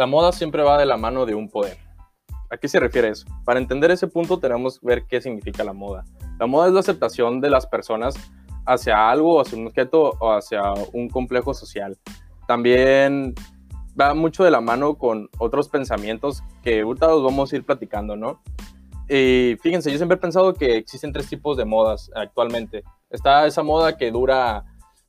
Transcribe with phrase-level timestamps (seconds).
[0.00, 1.76] La moda siempre va de la mano de un poder.
[2.48, 3.26] ¿A qué se refiere eso?
[3.44, 6.06] Para entender ese punto tenemos que ver qué significa la moda.
[6.38, 8.14] La moda es la aceptación de las personas
[8.64, 10.62] hacia algo, hacia un objeto o hacia
[10.94, 11.98] un complejo social.
[12.48, 13.34] También
[14.00, 18.16] va mucho de la mano con otros pensamientos que ahorita los vamos a ir platicando,
[18.16, 18.40] ¿no?
[19.06, 22.84] Y fíjense, yo siempre he pensado que existen tres tipos de modas actualmente.
[23.10, 24.64] Está esa moda que dura,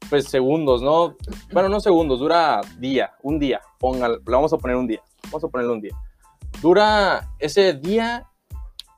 [0.09, 1.15] pues, segundos, ¿no?
[1.51, 3.61] Bueno, no segundos, dura día, un día.
[3.79, 5.01] Póngale, vamos a poner un día.
[5.25, 5.95] Vamos a ponerle un día.
[6.61, 8.27] Dura ese día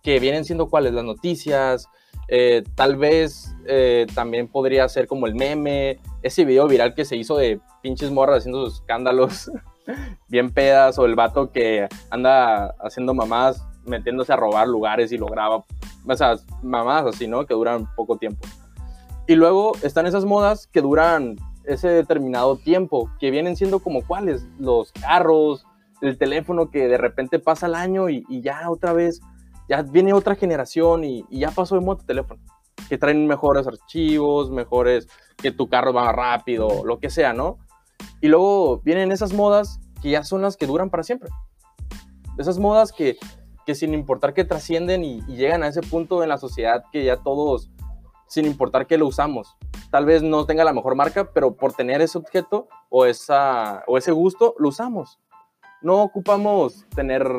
[0.02, 1.88] que vienen siendo cuáles, las noticias,
[2.28, 7.16] eh, tal vez eh, también podría ser como el meme, ese video viral que se
[7.16, 9.52] hizo de pinches morras haciendo sus escándalos
[10.30, 15.28] bien pedas, o el vato que anda haciendo mamás, metiéndose a robar lugares y lo
[15.28, 15.64] graba.
[16.06, 17.46] O sea, mamás así, ¿no?
[17.46, 18.48] Que duran poco tiempo.
[19.28, 24.46] Y luego están esas modas que duran ese determinado tiempo, que vienen siendo como cuáles,
[24.60, 25.66] los carros,
[26.02, 29.22] el teléfono que de repente pasa el año y, ya otra vez,
[29.70, 32.42] ya viene otra generación y, ya pasó de moda teléfono,
[32.90, 35.08] que traen mejores archivos, mejores,
[35.38, 37.58] que tu carro va rápido, lo que sea, ¿no?
[38.20, 41.30] Y luego vienen esas modas que ya son las que duran para siempre.
[42.38, 43.18] Esas modas que,
[43.66, 47.18] que sin importar que trascienden y, llegan a ese punto en la sociedad que ya
[47.18, 47.70] todos,
[48.34, 49.56] sin importar que lo usamos,
[49.92, 53.96] tal vez no tenga la mejor marca, pero por tener ese objeto o, esa, o
[53.96, 55.20] ese gusto, lo usamos.
[55.84, 57.30] No ocupamos tener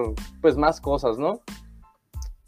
[0.40, 1.40] pues más cosas, ¿no?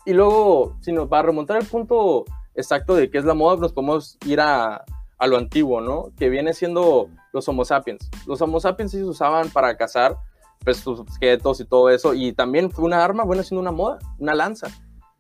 [0.05, 2.25] Y luego, si nos va a remontar el punto
[2.55, 4.85] exacto de qué es la moda, nos podemos ir a,
[5.19, 6.13] a lo antiguo, ¿no?
[6.17, 8.09] Que viene siendo los Homo sapiens.
[8.29, 10.17] Los Homo sapiens se usaban para cazar,
[10.65, 13.99] pues sus objetos y todo eso, y también fue una arma, bueno, siendo una moda,
[14.21, 14.69] una lanza.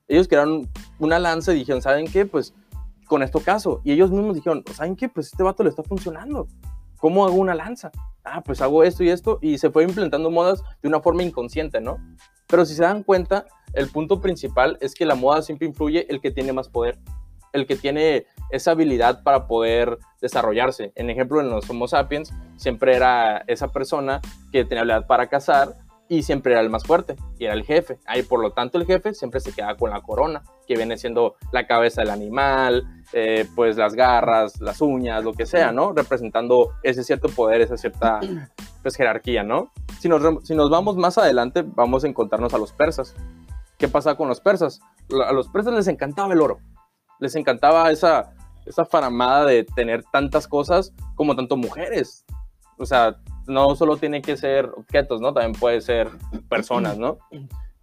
[0.06, 2.24] Ellos crearon una lanza y dijeron, ¿saben qué?
[2.24, 2.54] Pues
[3.06, 3.80] con esto caso.
[3.84, 5.08] Y ellos mismos dijeron, ¿saben qué?
[5.08, 6.48] Pues este vato le está funcionando.
[6.98, 7.90] ¿Cómo hago una lanza?
[8.24, 11.80] Ah, pues hago esto y esto, y se fue implementando modas de una forma inconsciente,
[11.80, 11.98] ¿no?
[12.46, 16.20] Pero si se dan cuenta, el punto principal es que la moda siempre influye el
[16.20, 16.98] que tiene más poder
[17.56, 20.92] el que tiene esa habilidad para poder desarrollarse.
[20.94, 24.20] En ejemplo, en los Homo sapiens siempre era esa persona
[24.52, 25.74] que tenía habilidad para cazar
[26.08, 27.98] y siempre era el más fuerte y era el jefe.
[28.06, 31.36] Ahí, por lo tanto, el jefe siempre se queda con la corona, que viene siendo
[31.52, 35.92] la cabeza del animal, eh, pues las garras, las uñas, lo que sea, ¿no?
[35.92, 38.20] Representando ese cierto poder, esa cierta
[38.82, 39.72] pues, jerarquía, ¿no?
[39.98, 43.14] Si nos, si nos vamos más adelante, vamos a encontrarnos a los persas.
[43.78, 44.80] ¿Qué pasa con los persas?
[45.26, 46.58] A los persas les encantaba el oro
[47.18, 48.32] les encantaba esa,
[48.64, 52.24] esa faramada de tener tantas cosas como tanto mujeres.
[52.78, 53.16] O sea,
[53.46, 55.32] no solo tiene que ser objetos, ¿no?
[55.32, 56.08] También puede ser
[56.48, 57.18] personas, ¿no?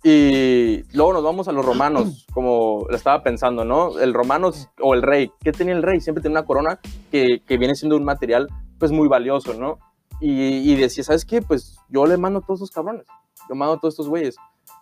[0.04, 4.00] Y luego nos vamos a los romanos, como estaba pensando, ¿no?
[4.00, 4.52] El romano
[4.82, 6.02] o el rey, ¿qué tenía el rey?
[6.02, 6.80] Siempre tenía una corona
[7.10, 9.80] que, que viene siendo un material, pues, muy valioso, ¿no?
[10.20, 11.42] Y, y, decía, ¿sabes qué?
[11.42, 13.06] Pues yo le mando a todos esos cabrones,
[13.50, 14.36] yo mando a todos estos güeyes.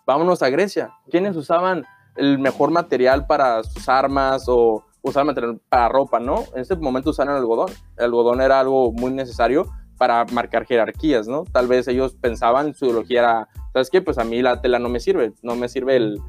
[0.05, 0.91] Vámonos a Grecia.
[1.09, 6.43] ¿Quiénes usaban el mejor material para sus armas o usar material para ropa, ¿no?
[6.53, 7.69] En ese momento usaron el algodón.
[7.97, 11.43] El algodón era algo muy necesario para marcar jerarquías, ¿no?
[11.43, 14.01] Tal vez ellos pensaban, su ideología era, ¿sabes qué?
[14.01, 16.19] Pues a mí la tela no me sirve, no me sirve el,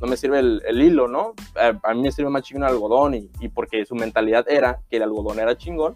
[0.00, 1.34] no me sirve el, hilo, ¿no?
[1.54, 4.96] A, mí me sirve más chingón el algodón y, y, porque su mentalidad era que
[4.96, 5.92] el algodón era chingón,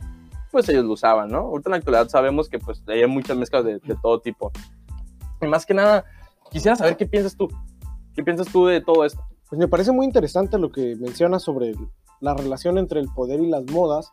[0.51, 1.39] pues ellos lo usaban, ¿no?
[1.39, 4.53] Ahorita en la actualidad sabemos que pues hay muchas mezclas de, de todo tipo.
[5.41, 6.05] Y más que nada,
[6.51, 7.49] quisiera saber qué piensas tú.
[8.15, 9.25] ¿Qué piensas tú de todo esto?
[9.49, 11.73] Pues me parece muy interesante lo que mencionas sobre
[12.21, 14.13] la relación entre el poder y las modas.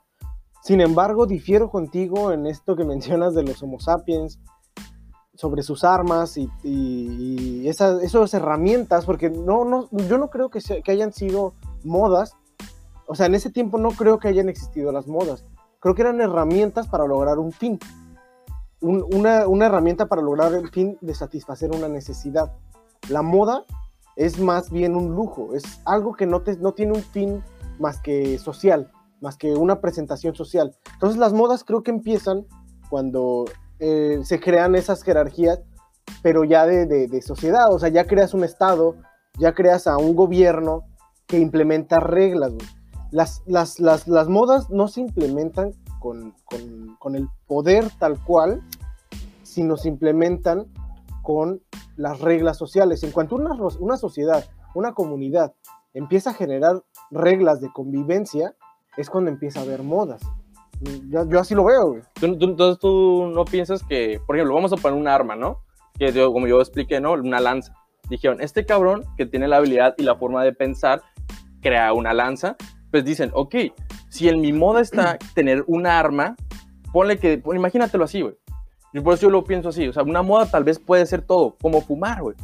[0.61, 4.39] Sin embargo, difiero contigo en esto que mencionas de los Homo sapiens,
[5.39, 11.13] sobre sus armas y, esas, herramientas, porque no, no, yo no creo que, que hayan
[11.13, 11.53] sido
[11.85, 12.35] modas.
[13.07, 15.45] O sea, en ese tiempo no creo que hayan existido las modas.
[15.79, 17.79] Creo que eran herramientas para lograr un fin.
[18.81, 22.51] una, una herramienta para lograr el fin de satisfacer una necesidad.
[23.07, 23.63] La moda
[24.17, 27.41] es más bien un lujo, es algo que no, te, no tiene un fin
[27.79, 30.75] más que social, más que una presentación social.
[30.93, 32.45] Entonces las modas creo que empiezan
[32.89, 33.45] cuando
[33.79, 35.61] eh, se crean esas jerarquías,
[36.21, 38.95] pero ya de, sociedad, o sea, ya creas un Estado,
[39.37, 40.83] ya creas a un gobierno
[41.27, 42.53] que implementa reglas.
[43.11, 46.35] Las, las, las, modas no se implementan con,
[46.99, 48.61] con, el poder tal cual,
[49.43, 50.67] sino se implementan
[51.23, 51.61] con
[51.95, 53.03] las reglas sociales.
[53.03, 54.45] En cuanto una, una sociedad,
[54.75, 55.53] una comunidad
[55.93, 58.55] empieza a generar reglas de convivencia,
[58.99, 60.21] es cuando empieza a haber modas.
[61.09, 65.07] Yo, así lo veo, Entonces tú no piensas que, por ejemplo, vamos a poner un
[65.07, 65.59] arma, ¿no?
[65.97, 67.13] Que como yo expliqué, ¿no?
[67.13, 67.73] Una lanza.
[68.09, 71.01] Dijeron, este cabrón que tiene la habilidad y la forma de pensar,
[71.61, 72.57] crea una lanza.
[72.91, 73.55] Pues dicen, ok,
[74.09, 76.35] si en mi moda está tener un arma,
[76.91, 78.35] ponle que, imagínatelo así, güey
[78.93, 79.87] Y por eso yo lo pienso así.
[79.87, 82.35] O sea, una moda tal vez puede ser todo, como fumar, güey.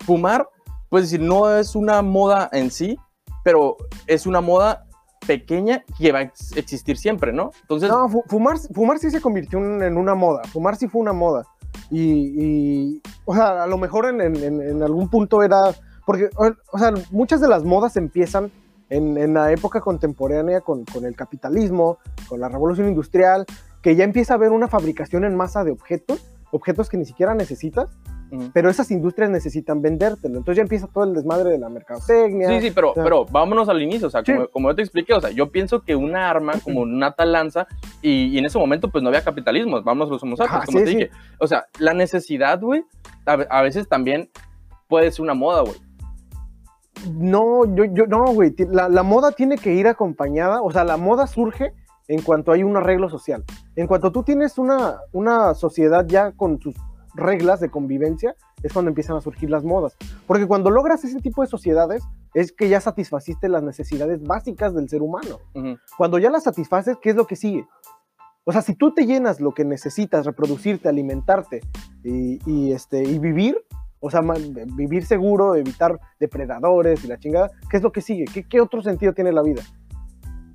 [0.00, 0.46] Fumar,
[0.90, 2.98] pues decir, no es una moda en sí,
[3.44, 3.76] pero
[4.06, 4.86] es una moda
[5.26, 7.50] pequeña que va a ex- existir siempre, ¿no?
[7.62, 10.42] Entonces, No, fu- fumar, fumar sí se convirtió en una moda.
[10.44, 11.44] Fumar sí fue una moda.
[11.90, 15.58] Y, y, o sea, a lo mejor en, algún punto era.
[16.06, 18.50] Porque, o sea, muchas de las modas empiezan
[18.90, 23.44] en, en la época contemporánea con, con el capitalismo, con la revolución industrial,
[23.82, 26.24] que ya empieza a haber una fabricación en masa de objetos,
[26.56, 27.88] objetos que ni siquiera necesitas,
[28.30, 28.50] ujú.
[28.52, 30.38] pero esas industrias necesitan vendértelo.
[30.38, 32.48] Entonces ya empieza todo el desmadre de la mercadotecnia.
[32.48, 34.32] Sí, sí, pero, pero vámonos al inicio, o sea, Sí.
[34.32, 37.66] como, como yo te expliqué, o sea, yo pienso que una arma como una talanza,
[38.02, 40.78] y, y en ese momento pues no había capitalismo, a los homo sapiens, Ajá, como
[40.78, 40.96] sí, te sí.
[40.96, 41.10] dije.
[41.38, 42.84] O sea, la necesidad, güey,
[43.24, 44.30] a, a veces también
[44.88, 45.76] puede ser una moda, güey.
[47.12, 48.54] No, yo, yo, no, güey.
[48.70, 50.62] La, la moda tiene que ir acompañada.
[50.62, 51.72] O sea, la moda surge
[52.08, 53.44] en cuanto hay un arreglo social.
[53.74, 56.74] En cuanto tú tienes una, una sociedad ya con sus
[57.14, 59.96] reglas de convivencia, es cuando empiezan a surgir las modas.
[60.26, 62.02] Porque cuando logras ese tipo de sociedades,
[62.34, 65.38] es que ya satisfaciste las necesidades básicas del ser humano.
[65.96, 67.66] Cuando ya las satisfaces, ¿qué es lo que sigue?
[68.44, 71.62] O sea, si tú te llenas lo que necesitas, reproducirte, alimentarte
[72.04, 73.58] y, y, este, y vivir,
[73.98, 74.20] o sea,
[74.76, 78.26] vivir seguro, evitar depredadores y la chingada, ¿qué es lo que sigue?
[78.32, 79.62] ¿Qué, qué otro sentido tiene la vida?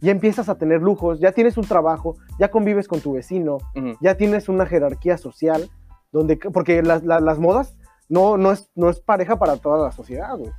[0.02, 3.94] Ya empiezas a tener lujos, ya tienes un trabajo, ya convives con tu vecino, Ujú.
[4.02, 5.70] ya tienes una jerarquía social,
[6.12, 7.78] donde, porque las, la- las modas
[8.10, 10.52] no, no, es, no es pareja para toda la sociedad, güey.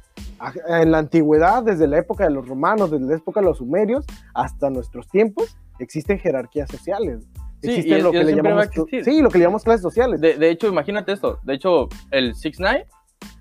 [0.68, 4.04] En la antigüedad, desde la época de los romanos, desde la época de los sumerios,
[4.34, 7.24] hasta nuestros tiempos, existen jerarquías sociales.
[7.60, 8.68] Sí, Existen lo que le llamamos,
[9.04, 10.20] sí, lo que le llamamos clases sociales.
[10.20, 12.86] De, de hecho, imagínate esto, de hecho, el 6 9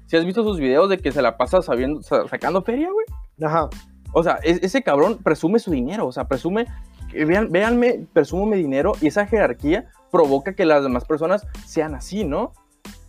[0.06, 3.06] si has visto sus videos de que se la pasa sabiendo, sa- sacando feria, güey.
[3.42, 3.70] Ajá.
[4.14, 6.66] O sea, es- ese cabrón presume su dinero, o sea, presume,
[7.10, 11.96] que vean, véanme, presumo mi dinero y esa jerarquía provoca que las demás personas sean
[11.96, 12.52] así, ¿no?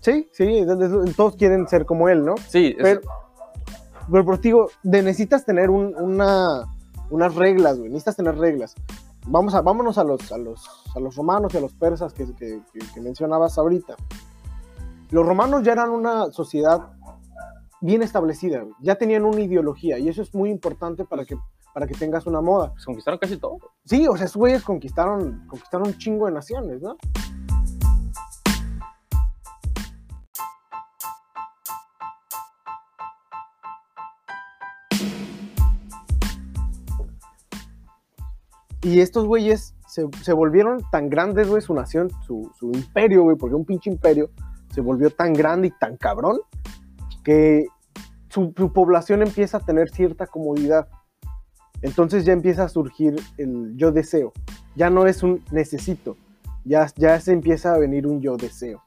[0.00, 0.64] Sí, sí,
[1.16, 2.34] todos quieren ser como él, ¿no?
[2.48, 3.00] Sí, es- Pero,
[4.10, 6.64] pero, digo, de- necesitas tener un- una,
[7.10, 7.88] unas reglas, güey.
[7.90, 8.74] Necesitas tener reglas.
[9.26, 12.24] Vamos a, vámonos a los, a, los, a los romanos y a los persas que,
[12.34, 13.94] que- que- que mencionabas ahorita.
[15.10, 16.80] Los romanos ya eran una sociedad
[17.82, 21.36] bien establecida, ya tenían una ideología y eso es muy importante para que,
[21.74, 22.70] para que tengas una moda.
[22.70, 23.58] pues, conquistaron casi todo.
[23.84, 26.96] Sí, o sea, esos güeyes conquistaron, conquistaron un chingo de naciones, ¿no?
[38.84, 43.36] Y estos güeyes se, se volvieron tan grandes, güey, su nación, su, su imperio, güey,
[43.36, 44.30] porque un pinche imperio
[44.72, 46.40] se volvió tan grande y tan cabrón
[47.24, 47.66] que
[48.28, 50.88] su, su población empieza a tener cierta comodidad.
[51.82, 54.32] Entonces ya empieza a surgir el yo deseo.
[54.76, 56.16] Ya no es un necesito,
[56.64, 58.82] ya, ya se empieza a venir un yo deseo.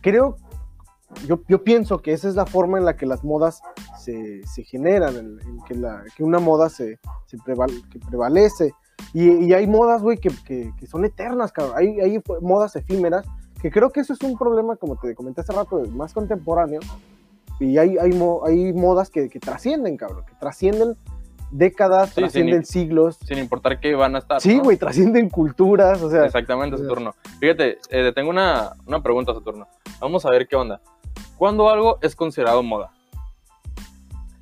[0.00, 0.36] Creo,
[1.26, 3.60] yo, yo pienso que esa es la forma en la que las modas
[3.98, 8.72] se, se generan, en, en que, la, que una moda se, se preval- que prevalece.
[9.12, 11.74] Y, y hay modas, güey, que, que- que son eternas, cabrón.
[11.76, 13.26] Hay, hay modas efímeras,
[13.60, 16.80] que creo que eso es un problema, como te comenté hace rato, más contemporáneo.
[17.60, 20.96] Y hay, hay, mo- hay modas que, que trascienden, cabrón, que trascienden
[21.50, 23.18] décadas, Sí, trascienden sin- siglos.
[23.24, 24.40] Sin importar qué van a estar.
[24.40, 24.64] Sí, ¿no?
[24.64, 27.14] güey, trascienden culturas, o sea, Exactamente, Saturno.
[27.40, 29.66] Fíjate, eh, te tengo una, una pregunta, Saturno.
[30.00, 30.80] Vamos a ver qué onda.
[31.36, 32.90] ¿Cuándo algo es considerado moda?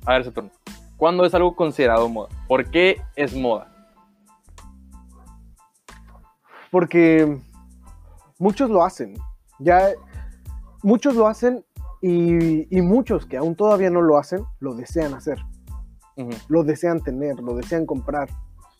[0.05, 0.51] A ver, Saturno.
[0.97, 2.29] ¿Cuándo es algo considerado moda?
[2.47, 3.73] ¿Por qué es moda?
[6.69, 7.39] porque
[8.39, 9.15] muchos lo hacen,
[9.57, 9.89] ya
[10.83, 11.63] muchos lo hacen
[12.01, 15.39] y, y muchos que aún todavía no lo hacen, lo desean hacer,
[16.15, 16.31] Ujú.
[16.49, 18.29] lo desean tener, lo desean comprar.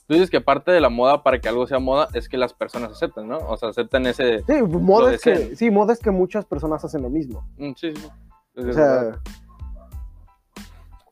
[0.07, 2.53] Tú dices que parte de la moda para que algo sea moda es que las
[2.53, 3.39] personas acepten, ¿no?
[3.39, 4.41] O sea, acepten ese...
[4.43, 7.45] Sí, moda es que, sí, moda es que muchas personas hacen lo mismo.
[7.57, 8.07] Mm, Sí, sí.
[8.55, 9.19] Es O sea,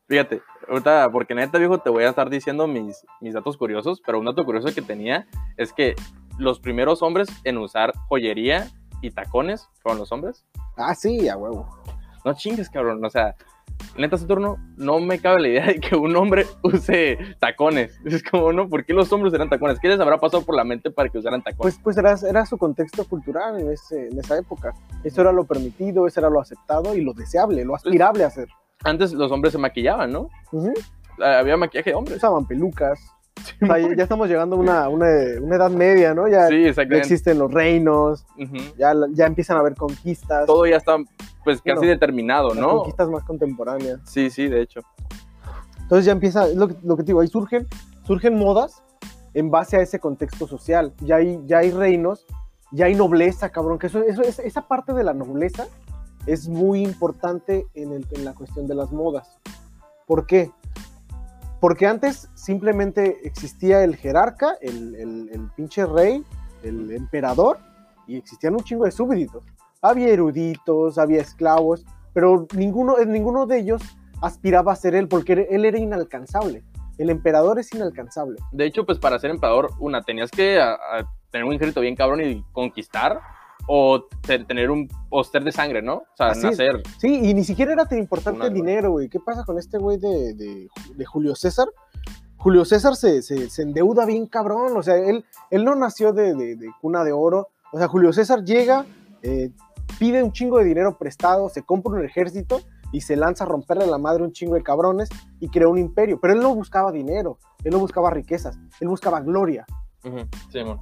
[0.08, 4.18] Fíjate, ahorita, porque neta, viejo, te voy a estar diciendo mis, mis datos curiosos, pero
[4.20, 5.94] un dato curioso que tenía es que
[6.38, 8.68] los primeros hombres en usar joyería
[9.02, 10.44] y tacones fueron los hombres.
[10.76, 11.68] ah, sí, a huevo.
[12.26, 13.04] No chingues, cabrón.
[13.04, 13.36] O sea,
[13.96, 18.00] neta, Saturno, no me cabe la idea de que un hombre use tacones.
[18.04, 18.68] Es como, ¿no?
[18.68, 19.78] ¿Por qué los hombres eran tacones?
[19.78, 21.76] ¿Qué les habrá pasado por la mente para que usaran tacones?
[21.76, 24.74] Pues, pues era, era su contexto cultural en, ese, en esa época.
[25.04, 28.48] Eso era lo permitido, eso era lo aceptado y lo deseable, lo aspirable a hacer.
[28.82, 30.28] Antes los hombres se maquillaban, ¿no?
[31.22, 32.16] Ah, Había maquillaje de hombres.
[32.16, 32.98] Usaban pelucas.
[33.62, 35.06] O sea, ya, estamos llegando a una, una,
[35.40, 36.28] una edad media, ¿no?
[36.28, 38.24] Ya, Sí, ya existen los reinos,
[38.76, 40.46] ya, ya empiezan a haber conquistas.
[40.46, 40.96] Todo ya está,
[41.44, 42.76] pues, casi Bueno, determinado, las ¿no?
[42.78, 44.00] conquistas más contemporáneas.
[44.04, 44.80] Sí, sí, de hecho.
[45.82, 47.66] Entonces ya empieza, es lo que, lo que te digo, ahí surgen,
[48.04, 48.82] surgen modas
[49.34, 50.92] en base a ese contexto social.
[51.00, 52.26] Ya hay, ya hay reinos
[52.72, 55.66] ya hay nobleza, cabrón, que eso, eso es- esa parte de la nobleza
[56.26, 59.38] es muy importante en, el- en la cuestión de las modas.
[60.04, 60.50] ¿Por qué?
[61.60, 66.22] Porque antes simplemente existía el jerarca, el, el- pinche rey,
[66.62, 67.58] el emperador,
[68.06, 69.42] y existían un chingo de súbditos.
[69.80, 73.82] Había eruditos, había esclavos, pero ninguno, ninguno de ellos
[74.20, 76.62] aspiraba a ser él, porque él era inalcanzable.
[76.98, 78.38] El emperador es inalcanzable.
[78.52, 80.78] De hecho, pues para ser emperador, una, tenías que a
[81.30, 83.20] tener un ejército bien cabrón y conquistar,
[83.68, 85.96] o te- tener un póster de sangre, ¿no?
[85.96, 86.44] O sea, Así es.
[86.58, 86.82] nacer.
[86.98, 89.08] Sí, y ni siquiera era tan importante Una, el dinero, güey.
[89.08, 91.68] ¿Qué pasa con este güey de, de- de Julio César?
[92.36, 96.34] Julio César se, se- se endeuda bien cabrón, o sea, él, él no nació de,
[96.34, 97.48] de- cuna de oro.
[97.72, 98.86] O sea, Julio César llega,
[99.22, 99.50] eh,
[99.98, 102.60] pide un chingo de dinero prestado, se compra un ejército
[102.92, 105.08] y se lanza a romperle la madre a un chingo de cabrones
[105.40, 106.20] y crea un imperio.
[106.20, 109.66] Pero él no buscaba dinero, él no buscaba riquezas, él buscaba gloria.
[110.52, 110.78] Sí, mon.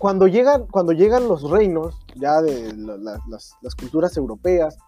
[0.00, 4.78] Cuando llegan, cuando llegan los reinos, ya de la- la- las, las culturas europeas,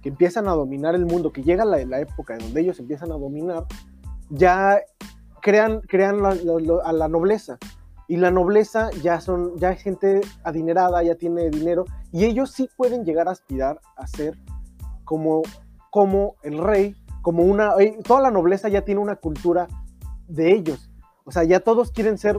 [0.00, 3.10] que empiezan a dominar el mundo, que llega la, la época en donde ellos empiezan
[3.10, 3.66] a dominar,
[4.28, 4.78] ya
[5.42, 7.58] crean, crean a la nobleza.
[8.06, 12.68] Y la nobleza ya son, ya es gente adinerada, ya tiene dinero, y ellos sí
[12.76, 14.38] pueden llegar a aspirar a ser
[15.04, 15.42] como,
[15.90, 19.66] como el rey, como una, eh, toda la nobleza ya tiene una cultura
[20.28, 20.88] de ellos.
[21.24, 22.38] O sea, ya todos quieren ser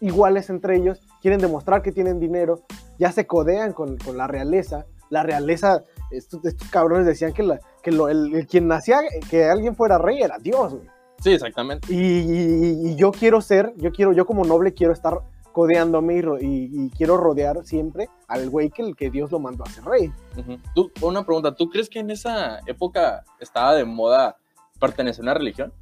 [0.00, 2.60] iguales entre ellos, quieren demostrar que tienen dinero,
[2.98, 4.84] ya se codean con, con la realeza.
[5.08, 9.00] La realeza, estos, estos cabrones decían que, la- que lo- el, el quien nacía,
[9.30, 10.86] que alguien fuera rey era Dios, güey.
[11.20, 11.86] Sí, exactamente.
[11.92, 15.18] Y, y- y yo quiero ser, yo quiero, yo como noble quiero estar
[15.52, 19.68] codeándome y, y- quiero rodear siempre al güey que, el que Dios lo mandó a
[19.68, 20.10] ser rey.
[20.38, 20.58] Ujú.
[20.74, 24.36] Tú, una pregunta, ¿tú crees que en esa época estaba de moda
[24.80, 25.72] pertenecer a una religión?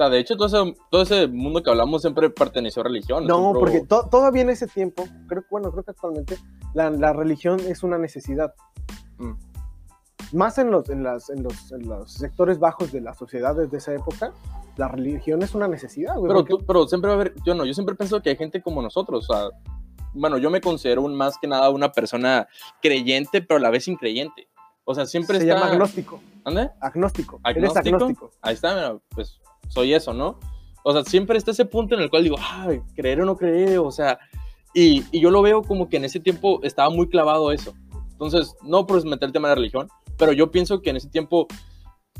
[0.00, 3.26] Sea, de hecho, todo ese, todo ese mundo que hablamos siempre perteneció a religión.
[3.26, 6.38] No, siempre porque to- todavía en ese tiempo, creo, bueno, creo que actualmente
[6.72, 8.54] la, la religión es una necesidad.
[9.18, 9.32] Mm.
[10.32, 13.76] Más en los, en, las, en, los, en los sectores bajos de las sociedades de
[13.76, 14.32] esa época,
[14.78, 16.28] la religión es una necesidad, güey.
[16.28, 18.36] Pero, porque- tú, pero siempre va a haber, yo no, yo siempre pienso que hay
[18.36, 19.48] gente como nosotros, o sea,
[20.14, 22.48] bueno, yo me considero un, más que nada una persona
[22.80, 24.48] creyente, pero a la vez increyente.
[24.84, 25.56] O sea, siempre se está...
[25.60, 26.20] llama agnóstico.
[26.42, 26.70] ¿Ande?
[26.80, 27.38] Agnóstico.
[27.44, 27.96] Eres ¿Agnóstico?
[27.96, 28.30] agnóstico.
[28.40, 29.39] Ahí está, mira, pues
[29.70, 30.38] soy eso, ¿no?
[30.84, 33.78] O sea, siempre está ese punto en el cual digo, ay, creer o no creer,
[33.78, 34.18] o sea,
[34.74, 37.74] y, y yo lo veo como que en ese tiempo estaba muy clavado eso.
[38.12, 41.08] Entonces, no por meter el tema de la religión, pero yo pienso que en ese
[41.08, 41.48] tiempo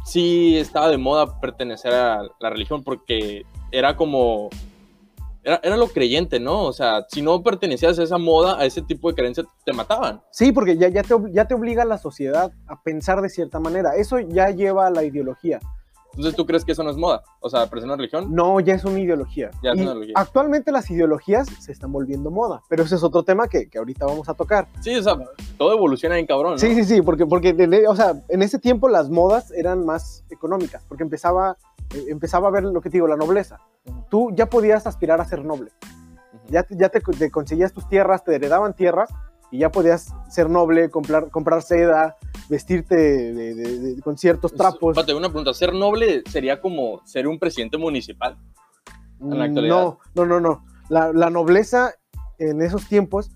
[0.05, 4.49] sí estaba de moda pertenecer a la religión porque era como,
[5.43, 6.65] era, era lo creyente, ¿no?
[6.65, 10.23] O sea, si no pertenecías a esa moda, a ese tipo de creencia, te mataban.
[10.31, 13.95] Sí, porque ya, ya, te, ya te obliga la sociedad a pensar de cierta manera.
[13.97, 15.61] Eso ya lleva a la ideología.
[16.11, 17.23] Entonces, ¿tú crees que eso no es moda?
[17.41, 18.35] O sea, pertenecer a una religión.
[18.35, 19.51] No, ya es una ideología.
[19.63, 20.15] Ya es Y una ideología.
[20.17, 24.07] Actualmente las ideologías se están volviendo moda, pero ese es otro tema que, que ahorita
[24.07, 24.67] vamos a tocar.
[24.81, 25.17] Sí, o sea,
[25.57, 26.59] todo evoluciona bien cabrón, ¿no?
[26.59, 27.55] Sí, sí, sí, porque, porque
[27.89, 31.57] o sea, en ese tiempo las modas eran más económicas, porque empezaba,
[31.95, 33.59] eh, empezaba a ver lo que te digo, la nobleza.
[33.87, 34.05] Ujú.
[34.11, 35.71] Tú ya podías aspirar a ser noble.
[36.35, 36.43] Ujú.
[36.53, 39.11] Ya, te- ya te, te conseguías tus tierras, te heredaban tierras
[39.53, 42.17] y ya podías ser noble, comprar, comprar seda,
[42.51, 44.91] vestirte de- de- de- con ciertos trapos.
[44.97, 45.55] Espérate, una pregunta.
[45.55, 48.37] ¿Ser noble sería como ser un presidente municipal?
[49.23, 49.75] en la actualidad.
[49.77, 50.65] No, no, no, no.
[50.89, 51.93] La, la nobleza
[52.39, 53.31] en esos tiempos,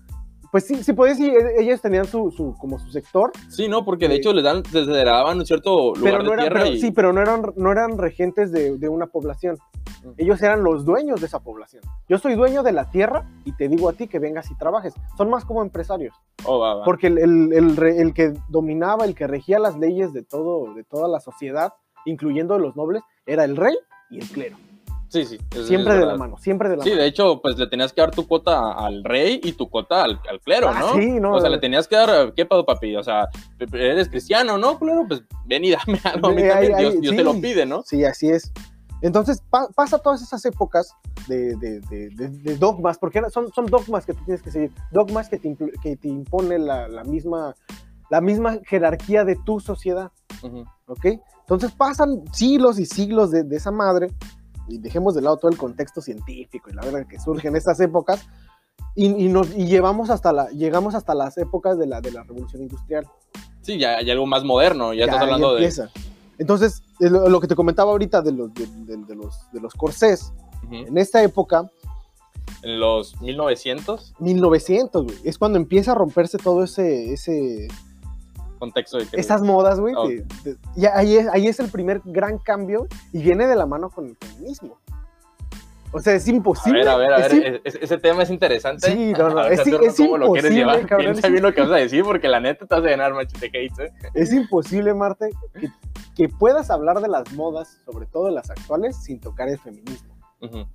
[0.55, 3.83] pues sí, sí podías decir, e- ellos tenían su, su, como su sector, Sí, no,
[3.83, 4.19] porque de Sí.
[4.21, 6.79] hecho les dan, les daban un cierto lugar pero no de eran, tierra pero- y...
[6.79, 9.57] sí, pero no eran, no eran regentes de, de una población.
[10.15, 11.83] Ellos eran los dueños de esa población.
[12.07, 14.93] Yo soy dueño de la tierra y te digo a ti que vengas y trabajes.
[15.17, 16.15] Son más como empresarios.
[16.45, 16.85] Oh, va, va.
[16.85, 20.85] Porque el, el- el el que dominaba, el que regía las leyes de, todo, de
[20.85, 21.73] toda la sociedad,
[22.05, 23.75] incluyendo los nobles, era el rey
[24.09, 24.55] y el clero.
[25.09, 25.37] Sí, sí.
[25.55, 27.01] es- Siempre es de la mano, siempre de la Sí, mano.
[27.01, 30.19] de hecho, pues le tenías que dar tu cuota al rey y tu cuota al,
[30.29, 30.93] al clero, Ah, ¿no?
[30.95, 32.95] sí, no, O sea, le tenías que dar, ¿qué pedo, papi?
[32.95, 33.27] O sea,
[33.59, 35.05] eres cristiano, ¿no, clero?
[35.07, 36.75] Pues ven y dame algo a mí Eh, también.
[36.75, 37.15] ahí- Dios, sí.
[37.15, 37.81] te lo pide, ¿no?
[37.83, 38.51] Sí, así es.
[39.01, 40.91] Entonces pa- pasa todas esas épocas
[41.27, 45.37] de, de- de- dogmas, porque son, son dogmas que tú tienes que seguir, dogmas que
[45.37, 47.53] te, que te impone la, la misma,
[48.09, 50.11] la misma jerarquía de tu sociedad.
[50.87, 51.05] ¿ok?
[51.41, 54.07] Entonces pasan siglos y siglos de esa madre,
[54.67, 57.79] y dejemos de lado todo el contexto científico y la verdad que surge en estas
[57.79, 58.27] épocas,
[58.95, 62.23] y, y nos, y llevamos hasta la, llegamos hasta las épocas de la, de la
[62.23, 63.05] revolución industrial.
[63.61, 64.93] Sí, ya hay algo más moderno.
[64.93, 65.57] Ya, estás ahí hablando de...
[65.57, 65.89] empieza.
[66.37, 69.73] Entonces, lo, lo que te comentaba ahorita de los, de, de- de los, de los
[69.73, 70.31] corsés,
[70.65, 70.75] Ujú.
[70.75, 71.69] en esta época,
[72.61, 77.67] En los 1900, 1900, güey, es cuando empieza a romperse todo ese, ese
[78.65, 79.19] contexto de que...
[79.19, 79.93] esas modas, güey.
[79.95, 83.65] De- de- y ahí es, ahí es el primer gran cambio y viene de la
[83.65, 84.77] mano con el feminismo.
[85.91, 86.79] O sea, es A imposible.
[86.79, 88.91] ver, a ver, a es ver, im- e- e- ese tema es interesante.
[88.91, 90.87] Sí, no, no, A ver, es- Saturno, es ¿cómo lo quieres imposible, llevar?
[90.89, 92.87] cabrón, Piensa es bien lo que vas a decir, porque la neta te vas a
[92.87, 93.93] llenar macho de hate, ¿eh?
[94.13, 95.69] Es imposible, Marte, que,
[96.17, 100.14] que puedas hablar de las modas, sobre todo las actuales, sin tocar el feminismo.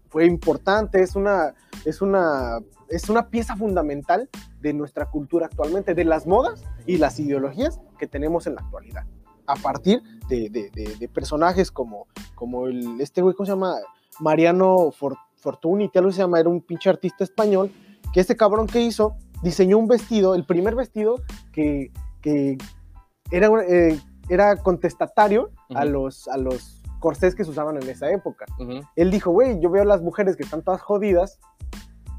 [0.09, 4.29] Fue importante, es una, es una, es una pieza fundamental
[4.61, 9.05] de nuestra cultura actualmente, de las modas y las ideologías que tenemos en la actualidad.
[9.47, 13.75] A partir de, de- de- de personajes como, como el, este güey, ¿cómo se llama?
[14.19, 17.71] Mariano For- Fortuny, algo se llama, era un pinche artista español,
[18.12, 21.17] que este cabrón que hizo, diseñó un vestido, el primer vestido
[21.52, 22.59] que, que
[23.31, 23.99] era, eh,
[24.29, 28.47] era contestatario a, los, a los corsés que se usaban en esa época.
[28.61, 28.83] Ujú.
[28.95, 31.40] Él dijo, güey, yo veo a las mujeres que están todas jodidas,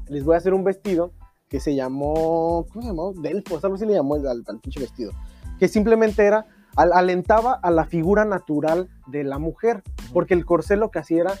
[0.08, 1.12] les voy a hacer un vestido
[1.48, 3.12] que se llamó, ¿cómo se llamó?
[3.14, 5.12] Delfos, algo así le llamó al, al pinche vestido.
[5.58, 6.46] Que simplemente era,
[6.76, 11.20] al- alentaba a la figura natural de la mujer, porque el corsé lo que hacía
[11.22, 11.34] era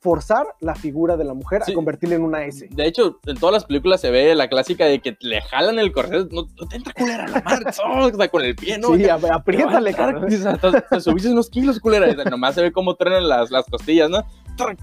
[0.00, 1.72] forzar la figura de la mujer Sí.
[1.72, 2.68] a convertirla en una S.
[2.70, 5.90] De hecho, en todas las películas se ve la clásica de que le jalan el
[5.92, 7.64] corset, no, no te entra culera la madre,
[8.14, 8.94] o sea, con el pie, ¿no?
[8.94, 10.30] sí, Que- apriétale, te va a entrar, cabrón.
[10.30, 12.08] dices, hasta- Te subiste unos kilos, culera.
[12.10, 14.24] y Nomás se ve cómo truenan las, las costillas, ¿no?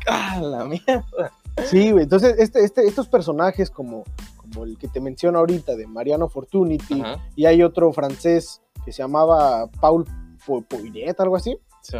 [0.08, 1.32] ¡Ah, la mierda!
[1.66, 2.04] Sí, güey.
[2.04, 4.04] Entonces, este, este, estos personajes como,
[4.38, 7.24] como el que te menciono ahorita, de Mariano Fortunity, Ajá.
[7.38, 10.06] y hay otro francés que se llamaba Paul
[10.46, 11.98] Po- Poiret, algo así, Sí.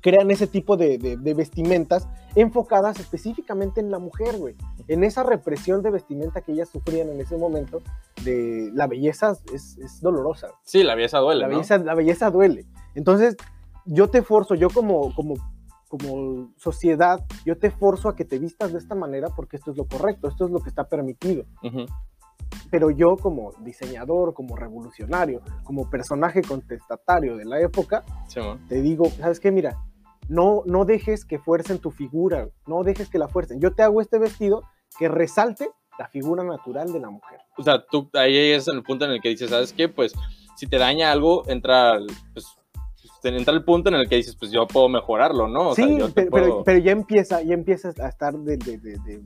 [0.00, 4.54] Crean ese tipo de, de- de vestimentas enfocadas específicamente en la mujer, güey.
[4.86, 7.80] En esa represión de vestimenta que ellas sufrían en ese momento,
[8.24, 10.48] de la belleza es, es dolorosa.
[10.62, 11.54] Sí, la belleza duele, La ¿no?
[11.54, 12.66] belleza, la belleza duele.
[12.94, 13.36] Entonces,
[13.86, 15.34] yo te forzo, yo como, como,
[15.88, 19.76] como sociedad, yo te forzo a que te vistas de esta manera porque esto es
[19.76, 21.44] lo correcto, esto es lo que está permitido.
[22.70, 28.04] Pero yo como diseñador, como revolucionario, como personaje contestatario de la época,
[28.68, 29.50] te digo, ¿sabes qué?
[29.50, 29.76] Mira,
[30.28, 33.60] no, no dejes que fuercen tu figura, no dejes que la fuercen.
[33.60, 34.62] Yo te hago este vestido
[34.98, 35.68] que resalte
[35.98, 37.40] la figura natural de la mujer.
[37.56, 39.88] O sea, tú ahí es el punto en el que dices, ¿sabes qué?
[39.88, 40.12] Pues
[40.56, 41.98] si te daña algo, entra,
[42.32, 42.46] pues,
[43.24, 45.70] entra el punto en el que dices, pues yo puedo mejorarlo, ¿no?
[45.70, 48.34] O sea, sí, yo te pero, pero- puedo- pero ya empieza, ya empieza a estar
[48.38, 49.22] de- de- de-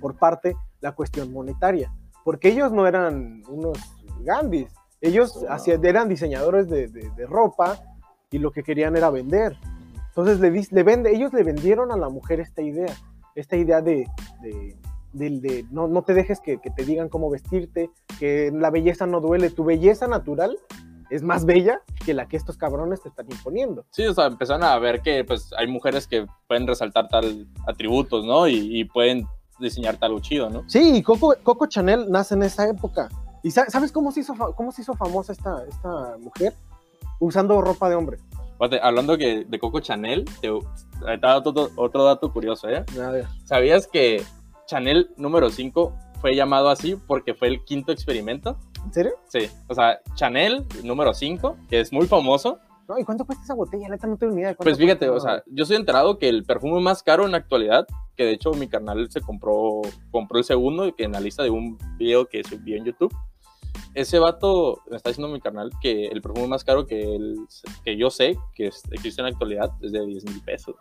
[0.00, 1.92] por parte la cuestión monetaria,
[2.24, 3.78] porque ellos no eran unos
[4.20, 4.68] Gandhis,
[5.00, 5.50] ellos No.
[5.52, 7.78] hacían- eran diseñadores de, de- de ropa
[8.30, 9.56] y lo que querían era vender.
[10.20, 12.94] Entonces le, le vende, ellos le vendieron a la mujer esta idea,
[13.34, 14.06] esta idea de,
[14.42, 14.76] de-
[15.12, 19.06] del- de no, no te dejes que, que te digan cómo vestirte, que la belleza
[19.06, 20.56] no duele, tu belleza natural
[21.10, 23.84] es más bella que la que estos cabrones te están imponiendo.
[23.90, 28.24] Sí, o sea, empezaron a ver que pues hay mujeres que pueden resaltar tal atributos,
[28.24, 28.46] ¿no?
[28.46, 29.26] Y, y pueden
[29.58, 30.62] diseñar tal chido, ¿no?
[30.68, 33.08] Sí, y Coco, Coco Chanel nace en esa época.
[33.42, 36.54] ¿Y sa- sabes cómo se hizo, cómo se hizo famosa esta, esta mujer?
[37.18, 38.18] Usando ropa de hombre.
[38.82, 42.84] Hablando que de Coco Chanel, te, te da otro, otro dato curioso, ¿eh?
[43.44, 44.22] ¿Sabías que
[44.66, 48.58] Chanel número 5 fue llamado así porque fue el quinto experimento?
[48.84, 49.12] ¿En serio?
[49.28, 52.58] Sí, o sea, Chanel número 5, que es muy famoso.
[52.88, 53.88] No, ¿y cuánto cuesta esa botella?
[53.88, 54.54] Neta, no tengo ni idea.
[54.54, 57.38] Pues fíjate, cuesta, o sea, yo soy enterado que el perfume más caro en la
[57.38, 61.42] actualidad, que de hecho mi carnal se compró, compró el segundo, que en la lista
[61.42, 63.14] de un video que subió en YouTube,
[63.94, 67.36] ese vato me está diciendo mi carnal que el perfume más caro que, él-
[67.84, 70.76] que yo sé que es- existe en la actualidad es de 10 mil pesos.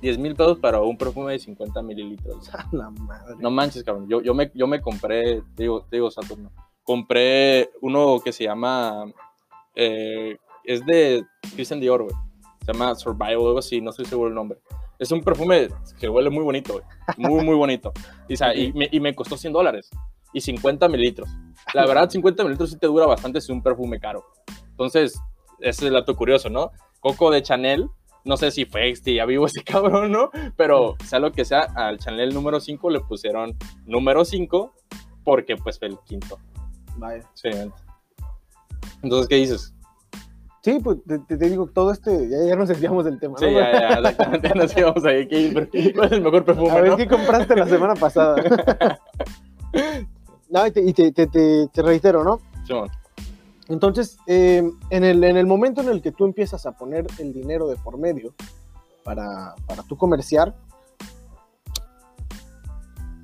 [0.00, 2.48] 10 mil pesos para un perfume de 50 mililitros.
[2.54, 3.36] A la madre.
[3.38, 4.08] No manches, cabrón.
[4.08, 6.50] Yo, yo, me, yo me compré, te digo, te digo Saturno,
[6.82, 9.04] compré uno que se llama,
[9.74, 11.24] eh, es de
[11.54, 12.14] Christian Dior, güey.
[12.66, 14.58] Se llama Survival o algo así, no estoy seguro el nombre.
[14.98, 16.84] Es un perfume que huele muy bonito, güey.
[17.16, 17.92] Muy, muy bonito.
[18.28, 19.90] Y, o sea, y, me, y me costó 100 dólares
[20.32, 21.28] y 50 mililitros.
[21.74, 24.24] La verdad, 50 mililitros sí te dura bastante si es un perfume caro.
[24.70, 25.18] Entonces,
[25.60, 26.70] ese es el dato curioso, ¿no?
[27.00, 27.88] Coco de Chanel,
[28.24, 30.30] no sé si fue este ya vivo este cabrón, ¿no?
[30.56, 34.72] Pero sea lo que sea, al Chanel número 5 le pusieron número 5
[35.24, 36.38] porque pues fue el quinto
[36.96, 37.18] Vaya.
[37.32, 37.76] experimento.
[39.02, 39.74] Entonces, ¿qué dices?
[40.62, 43.36] Sí, pues te, te- digo, todo este, ya, ya nos desviamos del tema.
[43.36, 43.52] Sí, ¿no?
[43.52, 45.26] ya, ya, exactamente, ya nos íbamos ahí.
[45.26, 46.96] ¿qué- ¿Cuál es el mejor perfume, A ver, no?
[46.96, 48.36] ¿qué compraste la semana pasada?
[50.52, 52.40] no, y te, y te- te- te- te reitero, ¿no?
[52.66, 52.88] Simón.
[53.68, 57.32] Entonces, eh, en, el, en el momento en el que tú empiezas a poner el
[57.32, 58.34] dinero de por medio
[59.02, 60.54] para, para tu comerciar,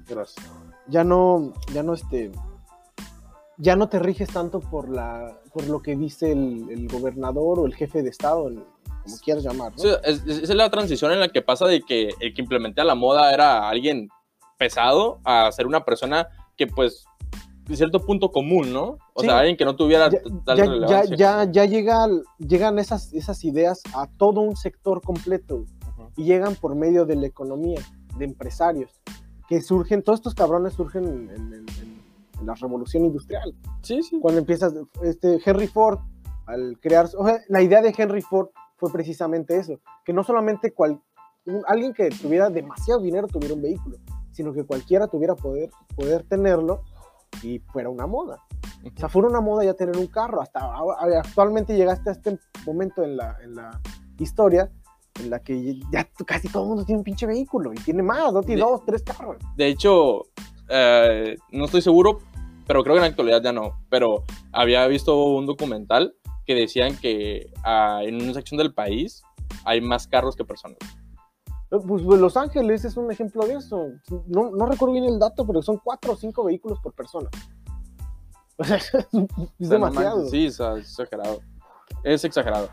[0.09, 0.47] Gracias.
[0.87, 2.33] ya no, ya no este,
[3.59, 7.67] ya no te riges tanto por la, por lo que dice el, el gobernador o
[7.67, 8.65] el jefe de estado, el-
[9.03, 9.79] como quieras llamar, ¿no?
[9.79, 12.95] Sí, es, es- la transición en la que pasa de que el que implementé la
[12.95, 14.09] moda era alguien
[14.59, 17.05] pesado a ser una persona que, pues,
[17.77, 18.99] cierto punto común, ¿no?
[19.15, 19.27] O Sí.
[19.27, 21.17] sea, alguien que no tuviera ya, tal ya, ya, relevancia.
[21.17, 22.07] ya, ya llega,
[22.39, 26.11] llegan esas, esas ideas a todo un sector completo Ujú.
[26.17, 27.81] y llegan por medio de la economía.
[28.17, 29.01] de empresarios
[29.49, 31.67] que surgen, todos estos cabrones surgen en, en- en-
[32.41, 33.55] en la revolución industrial.
[33.83, 34.19] Sí, sí.
[34.21, 36.01] Cuando empiezas, este, Henry Ford,
[36.47, 40.73] al crear, o sea, la idea de Henry Ford fue precisamente eso, que no solamente
[40.73, 41.01] cual,
[41.47, 43.99] un- alguien que tuviera demasiado dinero tuviera un vehículo,
[44.33, 46.83] sino que cualquiera tuviera poder, poder tenerlo
[47.43, 48.39] y fuera una moda.
[48.85, 50.41] O sea, fuera una moda ya tener un carro.
[50.41, 53.81] Hasta ahora- actualmente llegaste a este momento en la, en la
[54.19, 54.71] historia
[55.21, 58.33] en la que ya casi todo el mundo tiene un pinche vehículo y tiene más,
[58.33, 58.41] ¿no?
[58.43, 59.37] Tiene De- dos, tres carros.
[59.57, 60.23] De hecho,
[60.69, 62.21] eh, no estoy seguro,
[62.67, 63.73] pero creo que en la actualidad ya no.
[63.91, 66.15] Pero había visto un documental
[66.47, 69.23] que decían que ah, en una sección del país
[69.65, 70.79] hay más carros que personas.
[71.71, 73.89] Eh, Pues, pues, Los Ángeles es un ejemplo de eso.
[74.27, 77.29] No, no recuerdo bien el dato, pero son cuatro o cinco vehículos por persona.
[78.61, 80.29] O sea, es demasiado.
[80.29, 81.41] sí, es exagerado.
[82.03, 82.69] Es exagerado.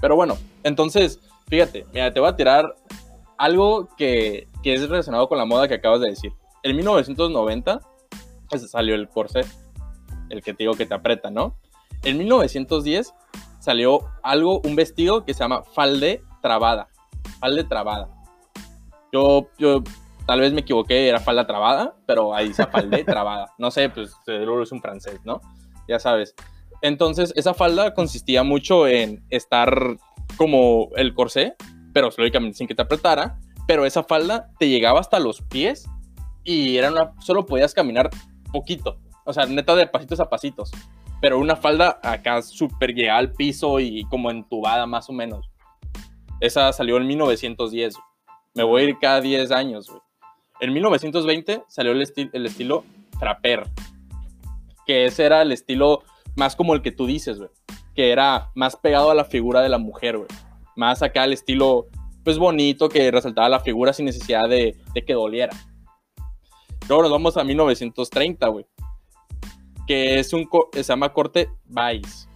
[0.00, 2.76] Pero bueno, entonces, fíjate, mira, te voy a tirar
[3.36, 6.32] algo que, que es relacionado con la moda que acabas de decir.
[6.62, 7.80] En 1990
[8.48, 9.46] pues, salió el corset,
[10.28, 11.56] el que te digo que te aprieta, ¿no?
[12.04, 13.12] En 1910
[13.58, 16.88] salió algo, un vestido que se llama falde trabada.
[17.40, 18.08] Falde trabada.
[19.12, 19.82] Yo, yo
[20.26, 23.52] tal vez me equivoqué, era falda trabada, pero ahí dice falde trabada.
[23.58, 25.40] No sé, pues seguro es un francés, ¿no?
[25.88, 26.34] Ya sabes.
[26.80, 29.96] Entonces, esa falda consistía mucho en estar
[30.36, 31.54] como el corsé,
[31.92, 33.38] pero lógicamente sin que te apretara.
[33.66, 35.88] Pero esa falda te llegaba hasta los pies
[36.42, 38.10] y era una, solo podías caminar
[38.52, 38.98] poquito.
[39.24, 40.72] O sea, neta de pasitos a pasitos.
[41.20, 45.51] Pero una falda acá súper llegada al piso y como entubada más o menos.
[46.42, 47.94] Esa salió en 1910.
[48.54, 50.00] Me voy a ir cada 10 años, güey.
[50.60, 52.84] En 1920 salió el, esti- el estilo
[53.18, 53.68] trapper.
[54.86, 56.02] Que ese era el estilo
[56.36, 57.50] más como el que tú dices, güey.
[57.94, 60.28] Que era más pegado a la figura de la mujer, güey.
[60.74, 61.86] Más acá el estilo,
[62.24, 64.76] pues bonito, que resaltaba la figura sin necesidad de,
[65.06, 65.56] que doliera.
[66.88, 68.66] Luego nos vamos a 1930, güey.
[69.86, 72.26] Que es un, se llama corte Vice.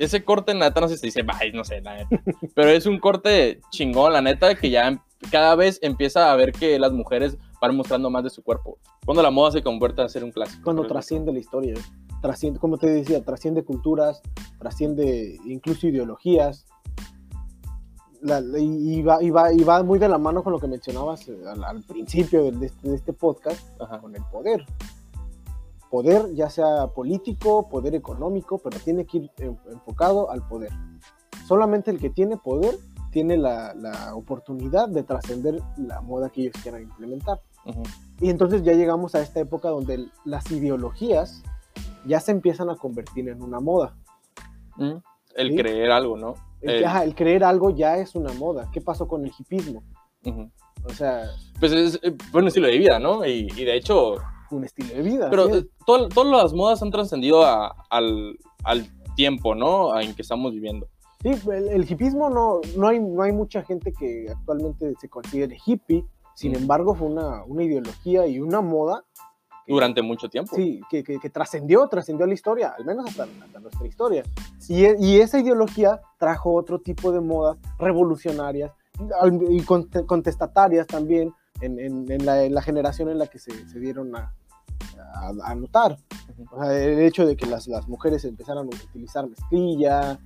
[0.00, 2.22] Ese corte, la neta, no sé si se dice Vice, no sé, la neta.
[2.54, 4.98] Pero es un corte chingón, la neta, que ya em-
[5.30, 8.78] cada vez empieza a ver que las mujeres van mostrando más de su cuerpo.
[9.04, 10.62] Cuando la moda se convierte a ser un clásico.
[10.64, 11.74] Cuando trasciende la historia.
[12.22, 14.22] Trasciende, como te decía, trasciende culturas,
[14.58, 16.64] trasciende incluso ideologías.
[18.22, 20.66] La- la- y, va, y, va, y va muy de la mano con lo que
[20.66, 23.98] mencionabas eh, al, al principio de, de este, de este podcast, Ajá.
[24.00, 24.64] con el poder.
[25.90, 30.70] Poder, ya sea político, poder económico, pero tiene que ir en- enfocado al poder.
[31.46, 32.76] Solamente el que tiene poder
[33.10, 37.40] tiene la, la oportunidad de trascender la moda que ellos quieran implementar.
[37.66, 37.82] Ujú.
[38.20, 41.42] Y entonces ya llegamos a esta época donde las ideologías
[42.06, 43.96] ya se empiezan a convertir en una moda.
[44.76, 44.92] Mm,
[45.34, 45.56] El Sí.
[45.56, 46.34] creer algo, ¿no?
[46.60, 48.68] El, El- ajá, el creer algo ya es una moda.
[48.72, 49.82] ¿Qué pasó con el hipismo?
[50.24, 50.50] Ujú.
[50.84, 51.24] O sea,
[51.58, 53.24] Pues es, eh, un estilo de vida, ¿no?
[53.26, 54.16] Y, y de hecho,
[54.50, 55.28] un estilo de vida.
[55.30, 55.62] pero es.
[55.64, 58.86] eh, to- todas las modas han trascendido al, al
[59.16, 59.98] tiempo, ¿no?
[60.00, 60.88] En que estamos viviendo.
[61.22, 65.58] Sí, el, el hipismo no, no, hay, no hay mucha gente que actualmente se considere
[65.64, 66.04] hippie.
[66.34, 66.56] Sin Mm.
[66.56, 69.04] embargo, fue una, una ideología y una moda
[69.66, 70.56] Durante mucho tiempo.
[70.56, 74.24] Sí, que, que- que trascendió, trascendió la historia, al menos hasta, hasta nuestra historia.
[74.68, 81.78] Y, y esa ideología trajo otro tipo de modas revolucionarias y cont- contestatarias también en,
[81.78, 84.34] en- en la, en la generación en la que se, se dieron a,
[85.14, 85.96] a- a notar.
[86.38, 86.44] Ujú.
[86.56, 90.18] O sea, el hecho de que las, las mujeres empezaran a utilizar mezclilla,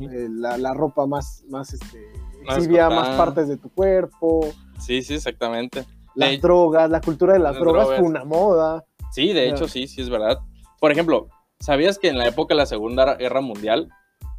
[0.00, 2.00] eh, la, la ropa más, más este,
[2.46, 4.46] Más exhibía más partes de tu cuerpo,
[4.78, 5.84] Sí, sí, exactamente.
[6.14, 7.98] las De- drogas, la cultura de las, Las drogas, drogas.
[8.00, 8.84] fue una moda.
[9.10, 10.38] Sí, de hecho, sí, sí es verdad.
[10.80, 13.88] Por ejemplo, ¿sabías que en la época de la Segunda Guerra Mundial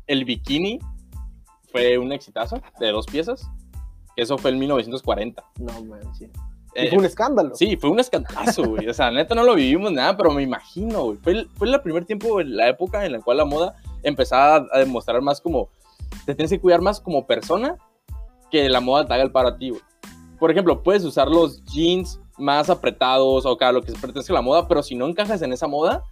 [0.08, 0.80] el bikini
[1.71, 3.49] fue un exitazo de dos piezas?
[4.15, 5.43] Eso fue en 1940.
[5.60, 6.30] No manches.
[6.84, 7.56] Y Eh, fue un escándalo.
[7.56, 8.88] Sí, fue un escandalazo, güey.
[8.88, 11.18] O sea, neta no lo vivimos nada, pero me imagino, güey.
[11.18, 14.80] Fue el, fue el primer tiempo, la época en la cual la moda empezaba a,
[14.80, 15.70] demostrar más como.
[16.26, 17.76] Te tienes que cuidar más como persona
[18.52, 19.82] que la moda te haga el paro a ti, güey.
[20.39, 24.36] Por ejemplo, puedes usar los jeans más apretados o acá, lo que se pertenece a
[24.36, 26.04] la moda, pero si no encajas en esa moda,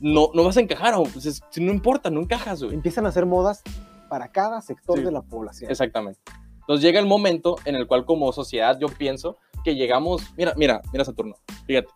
[0.00, 2.74] no, no vas a encajar, o, pues es- no importa, no encajas, güey.
[2.74, 3.62] Empiezan a hacer modas
[4.08, 5.04] para cada sector Sí.
[5.04, 5.70] de la población.
[5.70, 6.20] Exactamente.
[6.60, 10.80] Entonces llega el momento en el cual como sociedad yo pienso que llegamos, mira, mira,
[10.92, 11.34] mira Saturno,
[11.66, 11.88] fíjate,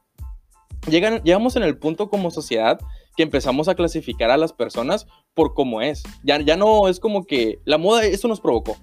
[0.88, 2.80] Llegan, llegamos en el punto como sociedad
[3.16, 6.02] que empezamos a clasificar a las personas por cómo es.
[6.24, 8.76] Ya, ya no es como que la moda, eso nos provocó,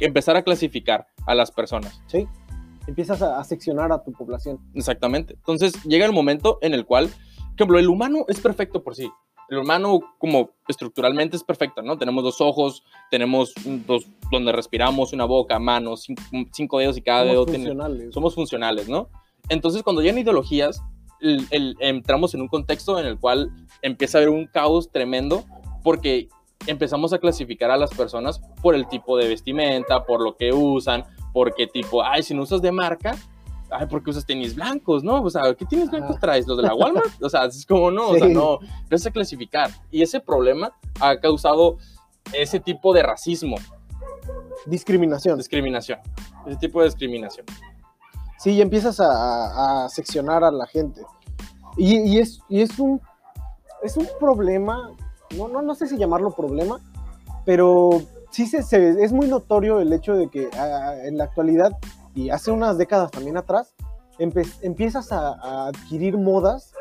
[0.00, 2.02] empezar a clasificar a las personas.
[2.06, 2.26] Sí.
[2.88, 4.58] Empiezas a, a seccionar a tu población.
[4.74, 5.34] Exactamente.
[5.34, 9.08] Entonces llega el momento en el cual, por ejemplo, el humano es perfecto por sí.
[9.50, 11.96] El humano, como estructuralmente, es perfecto, ¿no?
[11.96, 13.52] Tenemos dos ojos, tenemos
[13.86, 17.58] dos, donde respiramos, una boca, manos, cinco, cinco dedos y cada Somos dedo tiene.
[17.64, 18.14] funcionales.
[18.14, 19.08] Somos funcionales, ¿no?
[19.48, 20.82] Entonces, cuando llegan ideologías,
[21.20, 23.50] el- el- entramos en un contexto en el cual
[23.82, 25.44] empieza a haber un caos tremendo
[25.82, 26.28] porque
[26.66, 31.04] empezamos a clasificar a las personas por el tipo de vestimenta, por lo que usan,
[31.32, 33.16] porque tipo, ay, si no usas de marca,
[33.70, 35.22] ay, ¿por qué usas tenis blancos, no?
[35.22, 36.46] O sea, ¿qué tenis blancos traes?
[36.46, 37.06] ¿Los de la Walmart?
[37.22, 38.32] O sea, es como, no, o sea, Sí.
[38.34, 39.70] no, empieza a clasificar.
[39.90, 41.76] Y ese problema ha causado
[42.32, 43.56] ese tipo de racismo,
[44.66, 45.38] Discriminación.
[45.38, 45.98] discriminación,
[46.46, 47.46] ese tipo de discriminación.
[48.38, 51.02] Sí, y empiezas a, seccionar a la gente.
[51.76, 53.00] Y, y es, y es, un,
[53.82, 54.90] es un problema,
[55.36, 56.80] no, no, no sé si llamarlo problema,
[57.44, 60.48] pero sí se, se- es muy notorio el hecho de que
[61.04, 61.72] en la actualidad,
[62.18, 63.74] y hace unas décadas también atrás,
[64.62, 66.72] empiezas a, a adquirir modas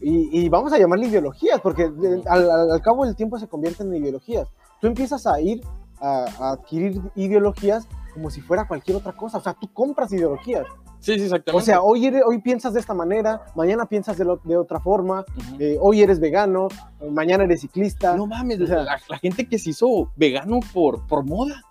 [0.00, 4.02] y, y vamos a llamarle ideologías, porque de- al, cabo del tiempo se convierten en
[4.02, 4.48] ideologías.
[4.80, 5.62] Tú empiezas a ir
[6.00, 10.66] a, a adquirir ideologías como si fuera cualquier otra cosa, o sea, tú compras ideologías.
[11.00, 11.52] Sí, sí, exactamente.
[11.62, 14.80] O sea, hoy, eres- hoy piensas de esta manera, mañana piensas de, lo- de otra
[14.80, 15.24] forma,
[15.58, 16.68] eh, hoy eres vegano,
[17.10, 18.16] mañana eres ciclista.
[18.16, 21.62] No mames, o sea- la, la gente que se hizo vegano por, por moda.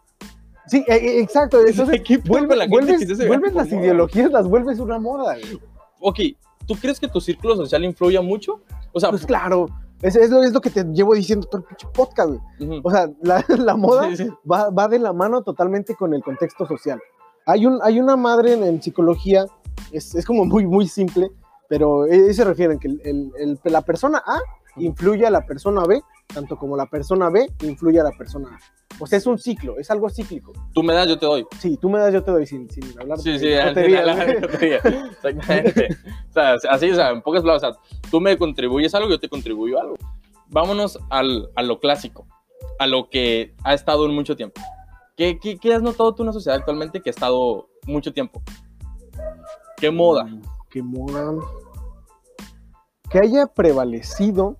[0.67, 1.59] Sí, eh, eh, exacto.
[1.65, 3.81] Entonces, ¿Qué pedo vuelve- la vuelves, vegano vuelves las moda?
[3.81, 5.35] ideologías, las vuelves una moda.
[5.39, 5.61] güey.
[5.99, 6.19] Ok,
[6.67, 8.61] ¿tú crees que tu círculo social influya mucho?
[8.93, 9.67] O sea, Pues claro,
[10.01, 12.29] es, es lo, es lo que te llevo diciendo todo el pinche podcast.
[12.29, 12.41] güey.
[12.79, 12.87] ujú.
[12.87, 14.29] O sea, la, la moda Sí, sí.
[14.49, 16.99] va, va de la mano totalmente con el contexto social.
[17.45, 19.45] Hay, un, hay una madre en, en psicología,
[19.91, 21.31] es, es como muy, muy simple,
[21.69, 24.39] pero ellos se refieren que el- el- el- la persona A
[24.79, 26.01] influye a la persona B,
[26.33, 28.59] tanto como la persona B influye a la persona A.
[28.99, 30.53] O sea, es un ciclo, es algo cíclico.
[30.73, 31.45] tú me das, yo te doy.
[31.59, 34.81] Sí, tú me das, yo te doy sin, sin hablar Sí, de sí, jotería.
[35.11, 35.89] Exactamente.
[36.29, 39.19] O sea, así, o sea, en pocas palabras, o sea, tú me contribuyes algo, yo
[39.19, 39.95] te contribuyo algo.
[40.47, 42.25] Vámonos al, a lo clásico,
[42.79, 44.59] a lo que ha estado en mucho tiempo.
[45.15, 48.41] ¿Qué, qué, qué has notado tú en una sociedad actualmente que ha estado mucho tiempo?
[49.77, 50.23] ¿Qué moda?
[50.23, 51.33] Mm, Que moda.
[53.11, 54.57] Que haya prevalecido.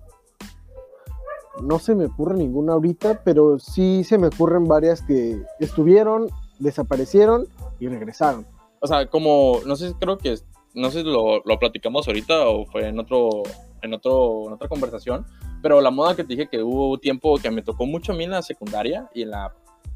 [1.62, 7.46] No se me ocurre ninguna ahorita, pero sí se me ocurren varias que estuvieron, desaparecieron
[7.80, 8.46] y regresaron.
[8.80, 10.36] O sea, como, no sé, creo que,
[10.74, 13.42] no sé si lo, lo platicamos ahorita o fue en otro,
[13.82, 15.26] en otro, en otra conversación,
[15.62, 18.24] pero la moda que te dije que hubo tiempo que me tocó mucho a mí
[18.24, 19.52] en la secundaria y en la,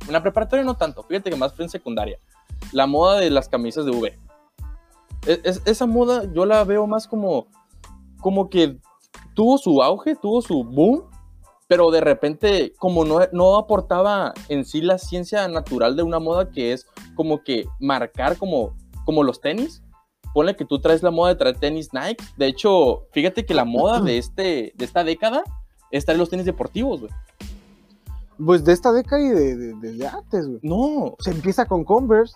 [0.06, 2.18] en la preparatoria no tanto, fíjate que más fue en secundaria.
[2.72, 4.18] La moda de las camisas de V.
[5.26, 7.46] Es- es- esa moda yo la veo más como,
[8.20, 8.78] como que
[9.34, 11.04] tuvo su auge, tuvo su boom,
[11.72, 16.50] pero de repente como no, no aportaba en sí la ciencia natural de una moda
[16.50, 18.74] que es como que marcar como,
[19.06, 19.82] como los tenis.
[20.34, 22.22] Ponle que tú traes la moda de traer tenis Nike.
[22.36, 25.44] De hecho, fíjate que la moda de, este, de esta década
[25.90, 27.12] es traer los tenis deportivos, güey.
[28.44, 30.60] Pues de esta década y de, de- desde antes, güey.
[30.62, 32.34] No, Se empieza con Converse.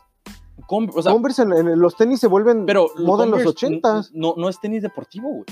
[0.66, 4.10] com- o sea, Converse en, en los tenis se vuelven pero moda en los ochentas.
[4.14, 5.44] No, no es tenis deportivo, güey.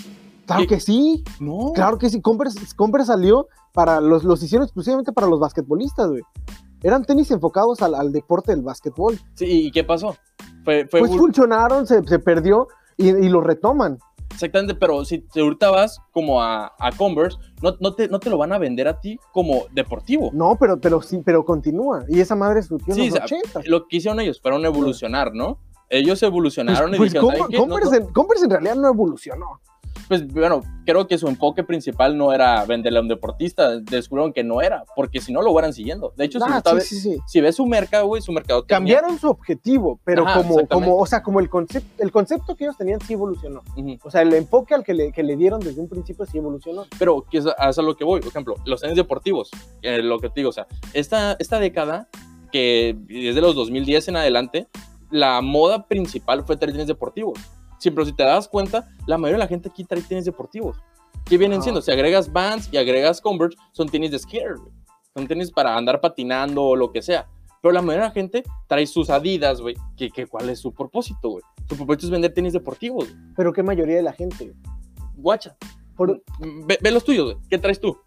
[0.46, 0.66] Claro ¿qué?
[0.68, 1.72] que sí, No.
[1.74, 2.20] claro que sí.
[2.20, 2.58] Converse
[3.06, 6.22] salió para los, los hicieron exclusivamente para los basquetbolistas, güey.
[6.82, 9.18] Eran tenis enfocados al, al deporte del basquetbol.
[9.34, 10.16] Sí, ¿y qué pasó?
[10.64, 13.98] Fue, fue Pues funcionaron, se, se perdió y, y lo retoman.
[14.30, 18.28] exactamente, pero si te ahorita vas como a, a Converse, no, no, te, no te
[18.28, 20.30] lo van a vender a ti como deportivo.
[20.34, 22.04] No, pero, pero sí, pero continúa.
[22.08, 23.60] Y esa madre surgió Sí, en los o sea, 80.
[23.64, 25.58] Lo que hicieron ellos fueron evolucionar, ¿no?
[25.88, 29.60] Ellos evolucionaron Pues, y pues dijeron, Converse, no, En, Converse en realidad no evolucionó.
[30.08, 34.44] Pues bueno, creo que su enfoque principal no era venderle a un deportista, descubrieron que
[34.44, 36.12] no era, porque si no lo fueran siguiendo.
[36.16, 37.18] De hecho, si, Ah, sí, sí, sí.
[37.26, 41.06] si ves su mercado, güey, su mercado Cambiaron su objetivo, pero Ajá, como, como, o
[41.06, 43.62] sea, como el concepto, el concepto que ellos tenían sí evolucionó.
[43.76, 43.98] Ujú.
[44.04, 46.86] O sea, el enfoque al que le, que le dieron desde un principio sí evolucionó.
[46.98, 48.20] Pero que es a eso es a lo que voy.
[48.20, 49.50] Por ejemplo, los tenis deportivos,
[49.82, 52.08] eh, lo que te digo, o sea, esta, esta década,
[52.52, 54.68] que desde los 2010 en adelante,
[55.10, 57.38] la moda principal fue tenis deportivos.
[57.84, 60.78] Sí, pero si te das cuenta, la mayoría de la gente aquí trae tenis deportivos.
[61.26, 61.64] ¿Qué vienen Ajá.
[61.64, 61.82] siendo?
[61.82, 64.72] Si agregas Vans y agregas Converse, son tenis de skier, güey.
[65.14, 67.28] Son tenis para andar patinando o lo que sea.
[67.60, 69.74] Pero la mayoría de la gente trae sus Adidas, güey.
[69.98, 71.42] que que ¿Cuál es su propósito, güey?
[71.68, 73.06] Su propósito es vender tenis deportivos.
[73.36, 74.54] Pero qué mayoría de la gente.
[75.16, 75.54] Guacha.
[75.94, 77.36] Por Ve, ve los tuyos, güey.
[77.50, 77.98] ¿Qué traes tú?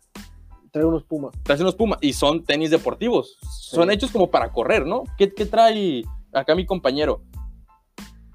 [0.71, 1.33] traer unos Pumas.
[1.43, 3.37] traes unos Puma y son tenis deportivos.
[3.61, 3.93] Son Sí.
[3.93, 5.03] hechos como para correr, ¿no?
[5.19, 7.21] ¿Qué, qué trae acá mi compañero?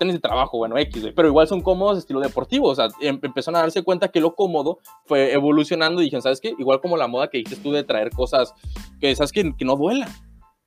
[0.02, 2.68] Tenis de trabajo, bueno, X, güey, pero igual son cómodos estilo deportivo.
[2.68, 6.40] O sea, em- empezaron a darse cuenta que lo cómodo fue evolucionando y dijeron, ¿sabes
[6.40, 6.54] qué?
[6.58, 8.52] Igual como la moda que dijiste tú de traer cosas
[9.00, 9.52] que, ¿sabes qué?
[9.56, 10.08] Que no duelan.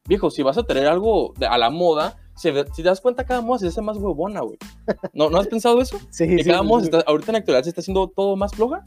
[0.08, 3.26] Viejo, si vas a traer algo de- a la moda, ve- si te das cuenta,
[3.26, 4.58] cada moda se hace más huevona, güey.
[5.14, 5.98] ¿No, ¿No has pensado eso?
[6.12, 6.86] Sí, Que sí, cada sí, moda sí.
[6.92, 8.84] está- ahorita en la actualidad se está haciendo todo más floja.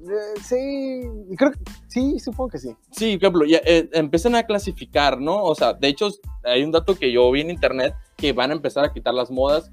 [0.00, 1.02] Eh, sí,
[1.36, 2.70] creo que sí, supongo que sí.
[2.92, 5.42] Sí, por ejemplo, ya, eh, empiezan a clasificar, ¿no?
[5.42, 6.08] O sea, de hecho,
[6.44, 9.30] hay un dato que yo vi en internet que van a empezar a quitar las
[9.30, 9.70] modas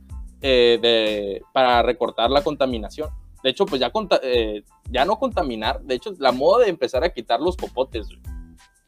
[0.48, 3.10] eh, de, para recortar la contaminación.
[3.44, 7.10] De hecho, pues ya, eh, ya no contaminar, de hecho, la moda de empezar a
[7.10, 8.22] quitar los popotes, güey.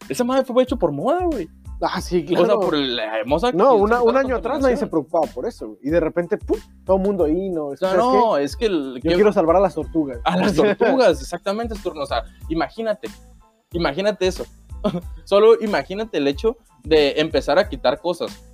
[0.07, 1.49] Esa madre fue hecho por moda, güey.
[1.81, 2.43] Ah, sí, claro.
[2.43, 3.51] O sea, por la hermosa...
[3.51, 5.79] No, una- un año atrás nadie se preocupaba por eso, güey.
[5.83, 6.57] Y de repente, ¡pum!
[6.85, 7.67] Todo el mundo ahí, ¿no?
[7.67, 8.11] O sea, ¿Sabes qué?
[8.17, 8.65] no, es que...
[8.67, 10.19] el- Yo que- quiero salvar a las tortugas.
[10.23, 11.73] A las tortugas, exactamente.
[11.83, 13.09] O sea, imagínate,
[13.73, 14.45] imagínate eso.
[15.25, 18.46] Solo imagínate el hecho de empezar a quitar cosas.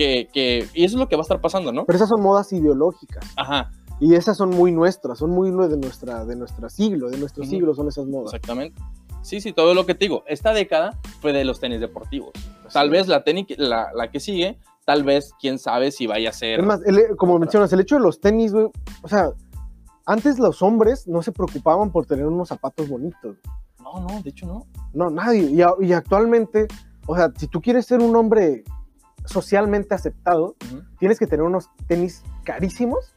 [0.00, 1.84] Que, que, y eso es lo que va a estar pasando, ¿no?
[1.84, 3.22] Pero esas son modas ideológicas.
[3.36, 7.42] Ajá, Y esas son muy nuestras, son muy de nuestra, de nuestra siglo, de nuestro
[7.42, 7.50] Ujú.
[7.50, 8.32] siglo son esas modas.
[8.32, 8.80] exactamente.
[9.20, 10.24] Sí, sí, todo lo que te digo.
[10.26, 12.30] Esta década fue de los tenis deportivos.
[12.72, 16.32] Tal vez la, tenis, la, la que sigue, tal vez, quién sabe si vaya a
[16.32, 16.60] ser.
[16.60, 18.68] Es más, el- como mencionas, el hecho de los tenis, güey,
[19.02, 19.32] o sea,
[20.06, 23.36] antes los hombres no se preocupaban por tener unos zapatos bonitos.
[23.82, 24.66] No, no, de hecho no.
[24.94, 25.50] No, nadie.
[25.82, 26.68] Y actualmente,
[27.06, 28.64] o sea, si tú quieres ser un hombre
[29.26, 30.56] socialmente aceptado,
[30.98, 33.14] tienes que tener unos tenis carísimos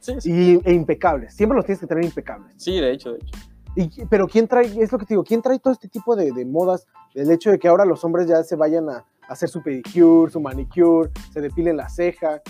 [0.00, 0.60] Sí, sí.
[0.64, 1.34] y, e impecables.
[1.34, 2.52] Siempre los tienes que tener impecables.
[2.56, 3.38] Sí, de hecho, de hecho.
[3.76, 6.32] Y, pero ¿quién trae, es lo que te digo, quién trae todo este tipo de,
[6.32, 6.86] de modas?
[7.14, 10.32] El hecho de que ahora los hombres ya se vayan a, a hacer su pedicure,
[10.32, 12.40] su manicure, se depilen la ceja,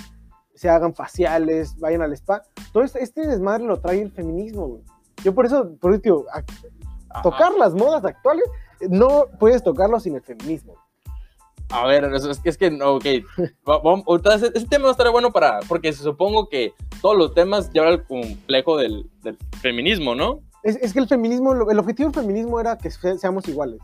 [0.55, 2.43] se hagan faciales, vayan al spa.
[2.73, 4.83] Todo este, este desmadre lo trae el feminismo, güey.
[5.25, 8.45] Yo por eso, por eso, a- tocar las modas actuales,
[8.89, 10.75] no puedes tocarlo sin el feminismo.
[11.71, 13.05] A ver, es, es que, ok.
[13.65, 15.61] Vamos- ahorita ese, tema va a estar bueno para.
[15.69, 20.41] Porque supongo que todos los temas llevan el complejo del, del feminismo, ¿no?
[20.63, 23.81] Es, es que el feminismo, el objetivo del feminismo era que se- seamos iguales.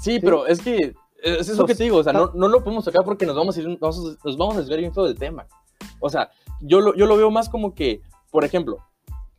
[0.00, 0.94] Sí, pero es que.
[1.22, 3.34] Es eso Los- que te digo, o sea, no, no lo podemos tocar porque nos
[3.36, 5.46] vamos a ir, nos, nos vamos a desviar bien feo del tema.
[6.00, 8.78] O sea, yo lo, yo lo veo más como que, por ejemplo,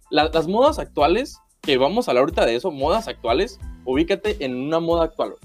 [0.10, 4.56] la- las modas actuales, que vamos a hablar ahorita de eso, modas actuales, ubícate en
[4.56, 5.36] una moda actual.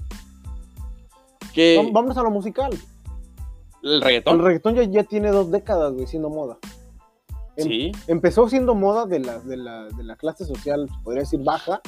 [1.53, 2.71] Que Vam- Vámonos a lo musical.
[3.83, 4.43] el El reggaetón.
[4.43, 6.57] reggaetón ya, ya tiene dos décadas, güey, siendo moda.
[7.57, 11.41] Em- Sí, empezó siendo moda de la, de la, de la clase social, podría decir,
[11.43, 11.81] baja,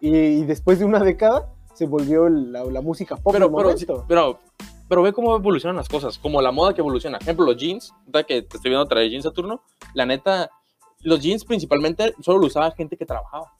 [0.00, 4.38] y, y después de una década se volvió la, la música pop pero, pero, pero,
[4.88, 7.18] pero ve cómo evolucionan las cosas, como la moda que evoluciona.
[7.18, 7.92] Por ejemplo, los jeans,
[8.26, 9.60] que te estoy viendo traer jeans a turno,
[9.92, 10.50] la neta,
[11.00, 13.52] los jeans principalmente solo lo usaba gente que trabajaba.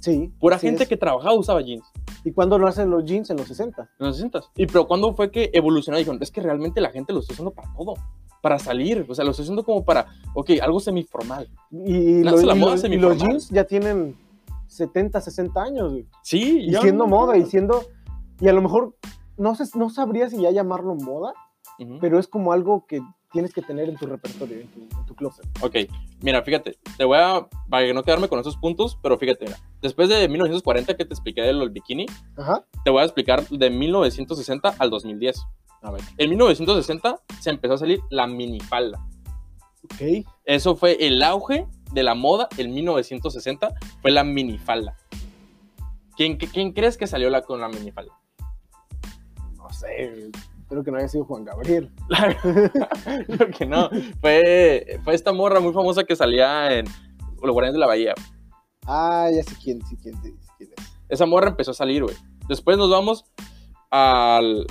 [0.00, 0.32] Sí.
[0.40, 0.88] Pura gente es.
[0.88, 1.84] que trabajaba usaba jeans.
[2.24, 3.30] ¿Y cuándo lo hacen los jeans?
[3.30, 3.82] En los 60.
[3.82, 4.40] en los 60.
[4.56, 7.50] Y pero cuando fue que evolucionó, dijeron, es que realmente la gente lo está usando
[7.52, 7.94] para todo,
[8.42, 11.48] para salir, o sea, lo está usando como para, ok, algo semiformal.
[11.70, 13.18] Y, lo- la y moda lo- y semiformal.
[13.18, 14.16] los jeans ya tienen
[14.66, 16.06] 70, 60 años, güey.
[16.22, 17.82] Sí, Y ya siendo no- moda, y siendo...
[18.40, 18.94] Y a lo mejor,
[19.36, 21.32] no, sé, no sabría si ya llamarlo moda,
[22.00, 23.00] pero es como algo que
[23.32, 25.44] tienes que tener en tu repertorio, en tu, en tu closet.
[25.60, 25.76] Ok,
[26.20, 30.08] mira, fíjate, te voy a, para no quedarme con esos puntos, pero fíjate, mira, después
[30.08, 32.64] de 1940 que te expliqué del del bikini, Ajá.
[32.84, 35.42] te voy a explicar de 1960 al 2010.
[35.82, 39.06] A ver, en 1960 se empezó a salir la minifalda.
[39.84, 40.26] Ok.
[40.44, 44.96] Eso fue el auge de la moda en 1960, fue la minifalda.
[46.16, 48.12] ¿Quién, quién crees que salió la, con la minifalda?
[49.56, 50.30] No sé,
[50.68, 51.90] espero que no haya sido Juan Gabriel.
[53.26, 53.88] Creo que no.
[54.20, 56.84] Fue, fue esta morra muy famosa que salía en
[57.42, 58.12] Los Guardianes de la Bahía.
[58.86, 60.84] Ah, ya sé quién, sí, quién, sí, quién es.
[61.08, 62.14] Esa morra empezó a salir, güey.
[62.50, 63.24] Después nos vamos
[63.90, 64.66] al.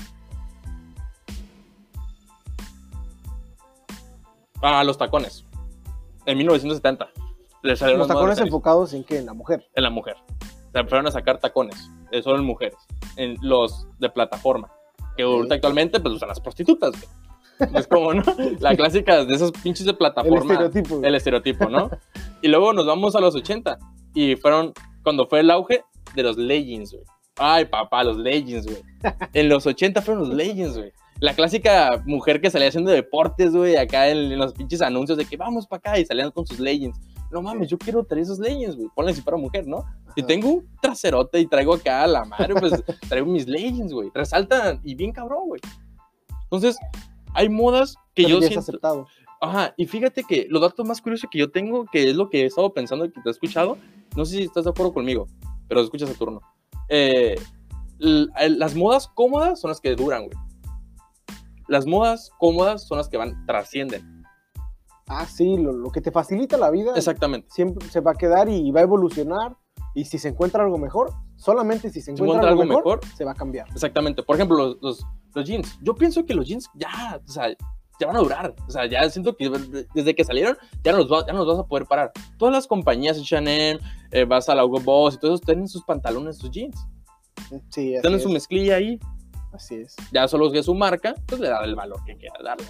[4.61, 5.45] A los tacones.
[6.27, 7.09] En 1970.
[7.63, 9.17] Le salieron Los tacones enfocados en qué?
[9.17, 9.65] En la mujer.
[9.73, 10.15] en la mujer.
[10.71, 11.89] Se empezaron a sacar tacones.
[12.11, 12.77] eh, solo en mujeres.
[13.15, 14.71] En los de plataforma.
[15.17, 17.69] Que ahorita actualmente pues usan las prostitutas, güey.
[17.75, 18.23] Es como, ¿no?
[18.59, 20.95] La clásica de esos pinches de El plataforma estereotipo.
[20.97, 21.07] güey.
[21.09, 21.89] el estereotipo, ¿no?
[22.41, 23.79] y luego nos vamos a los 80
[24.13, 25.83] y fueron cuando fue el auge
[26.15, 27.03] de los leggings, güey.
[27.39, 28.77] Ay, papá, los leggings, güey.
[29.33, 30.91] En los 80 fueron los leggings, güey.
[31.19, 35.25] La clásica mujer que salía haciendo deportes, güey, acá en, en los pinches anuncios de
[35.25, 36.99] que vamos para acá y salían con sus leggings.
[37.31, 38.89] No mames, yo quiero traer esos leggings, güey.
[38.95, 39.83] Ponle si fuera mujer, ¿no?
[40.15, 40.27] Si Ajá.
[40.27, 42.73] tengo un traserote y traigo acá a la madre, pues
[43.09, 44.09] traigo mis leggings, güey.
[44.13, 45.61] Resaltan y bien cabrón, güey.
[46.43, 46.77] Entonces,
[47.33, 48.59] hay modas que Pero yo siento...
[48.59, 49.07] aceptado.
[49.39, 52.41] Ajá, y fíjate que los datos más curiosos que yo tengo, que es lo que
[52.41, 53.77] he estado pensando y que te he escuchado,
[54.15, 55.27] no sé si estás de acuerdo conmigo,
[55.67, 56.41] pero escuchas a turno.
[56.89, 57.35] Eh,
[57.99, 60.37] las modas cómodas son las que duran, güey.
[61.67, 64.16] Las modas cómodas son las que van, trascienden.
[65.07, 67.47] Ah, sí, lo, lo que te facilita la vida Exactamente.
[67.51, 69.55] siempre se va a quedar y va a evolucionar.
[69.93, 73.15] Y si se encuentra algo mejor, solamente si se encuentra, encuentra algo, algo mejor, mejor.
[73.17, 73.67] se va a cambiar.
[73.69, 74.21] Exactamente.
[74.21, 75.79] Por ejemplo, los, los, los jeans.
[75.81, 77.49] Yo pienso que los jeans ya, o sea,
[77.99, 78.53] ya van a durar.
[78.67, 79.49] O sea, ya siento que
[79.95, 82.11] desde que salieron ya no los, va- ya no los vas a poder parar.
[82.37, 83.79] Todas las compañías, Chanel,
[84.11, 86.77] eh, vas a la Hugo Boss y todos tienen sus pantalones, sus jeans.
[87.69, 88.23] Sí, así Tienen es.
[88.23, 88.99] su mezclilla ahí.
[89.53, 89.95] Así es.
[90.11, 92.67] Ya solo que su marca, pues le da el valor que quiera darle.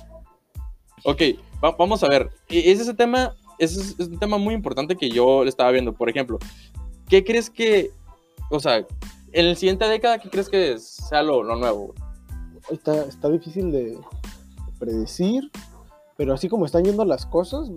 [1.03, 1.21] Ok,
[1.63, 2.29] va- vamos a ver.
[2.49, 5.71] E- Es ese tema, ese es, es un tema muy importante que yo le estaba
[5.71, 5.93] viendo.
[5.93, 6.37] Por ejemplo,
[7.07, 7.91] ¿qué crees que,
[8.49, 8.85] o sea,
[9.31, 11.93] en la siguiente década, qué crees que sea lo, lo nuevo?
[12.69, 13.97] Está, está difícil de
[14.79, 15.49] predecir,
[16.17, 17.69] pero así como están yendo las cosas,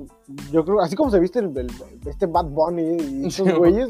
[0.50, 1.70] yo creo, así como se viste el, el-
[2.06, 3.88] este Bad Bunny y esos Sí, güeyes,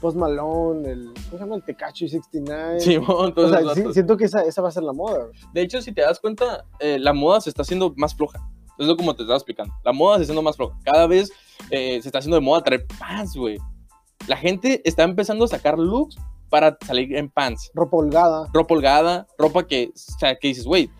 [0.00, 1.56] Post Malone, el, ¿cómo se llama?
[1.56, 2.80] El Tecachi 69.
[2.80, 3.94] Simón, o todos sea, esos sí, vatos.
[3.94, 5.26] siento que esa, esa va a ser la moda.
[5.52, 8.46] De hecho, si te das cuenta, eh, la moda se está haciendo más floja.
[8.78, 9.74] Es lo como te estaba explicando.
[9.84, 10.78] La moda se está haciendo más floja.
[10.84, 11.32] Cada vez
[11.70, 13.58] eh, se está haciendo de moda traer pants, güey.
[14.26, 16.16] La gente está empezando a sacar looks
[16.50, 17.70] para salir en pants.
[17.74, 18.48] Ropa holgada.
[18.52, 20.90] Ropa holgada, ropa que, o sea, que dices, güey.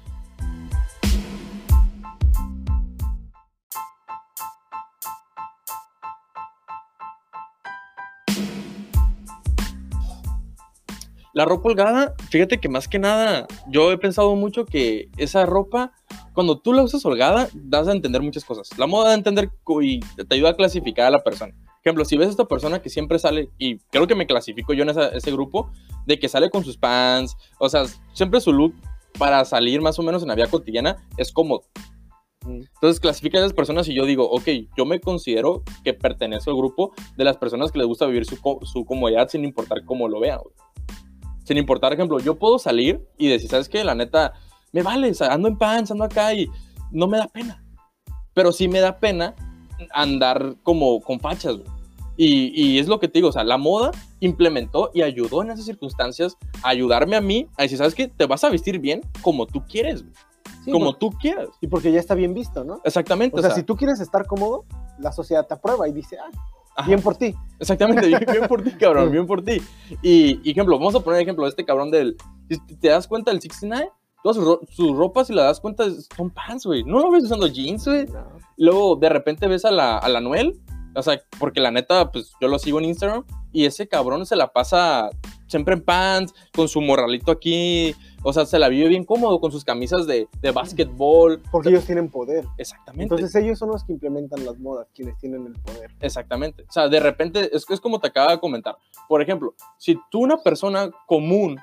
[11.35, 15.93] La ropa holgada, fíjate que más que nada, yo he pensado mucho que esa ropa,
[16.37, 18.69] cuando tú la usas holgada, das a entender muchas cosas.
[18.79, 21.55] La moda da a entender y te ayuda a clasificar a la persona.
[21.81, 24.83] Ejemplo, si ves a esta persona que siempre sale, y creo que me clasifico yo
[24.83, 25.71] en esa- ese grupo,
[26.05, 28.75] de que sale con sus pants, o sea, siempre su look
[29.19, 31.63] para salir más o menos en la vida cotidiana es cómodo.
[32.45, 32.65] Mm.
[32.75, 36.59] Entonces clasifica a esas personas y yo digo, ok, yo me considero que pertenezco al
[36.59, 40.21] grupo de las personas que les gusta vivir su, su comodidad sin importar cómo lo
[40.21, 40.41] vean.
[41.45, 43.85] Sin importar, ejemplo, yo puedo salir y decir, ¿sabes qué?
[43.85, 44.35] La neta,
[44.73, 46.49] me vale, o sea, ando en pants, ando acá y
[46.91, 47.63] no me da pena.
[48.35, 49.35] Pero sí me da pena
[49.93, 51.69] andar como con fachas, güey.
[52.19, 53.91] Y, y es lo que te digo, o sea, la moda
[54.21, 58.09] implementó y ayudó en esas circunstancias a ayudarme a mí a decir, ¿sabes qué?
[58.09, 60.15] Te vas a vestir bien como tú quieres, güey.
[60.65, 61.49] Sí, como por- tú quieras.
[61.61, 62.81] y porque ya está bien visto, ¿no?
[62.85, 63.39] Exactamente.
[63.39, 64.65] O sea, si tú quieres estar cómodo,
[64.99, 66.31] la sociedad te aprueba y dice, ah,
[66.77, 66.89] ajá.
[66.89, 67.35] bien por ti.
[67.61, 69.61] Exactamente, bien, bien por ti, cabrón, bien por ti.
[70.03, 72.17] Y, ejemplo, vamos a poner ejemplo de este cabrón del.
[72.81, 73.91] Te das cuenta del 69,
[74.27, 75.85] todas sus, ro- sus ropas, si la das cuenta,
[76.17, 76.83] son pants, güey.
[76.83, 78.07] No lo ves usando jeans, güey.
[78.07, 78.27] No.
[78.57, 80.61] Luego, de repente ves a la, a la Noel,
[80.97, 84.35] o sea, porque la neta, pues yo lo sigo en Instagram, y ese cabrón se
[84.35, 85.11] la pasa
[85.47, 89.53] siempre en pants, con su morralito aquí, o sea, se la vive bien cómodo con
[89.53, 91.41] sus camisas de, de básquetbol.
[91.53, 92.45] Porque ellos tienen poder.
[92.59, 93.15] Exactamente.
[93.15, 95.93] Entonces ellos son los que implementan las modas, quienes tienen el poder.
[96.01, 96.65] Exactamente.
[96.69, 98.77] O sea, de repente, es, es como te acaba de comentar.
[99.09, 101.57] Por ejemplo, si tú, una persona común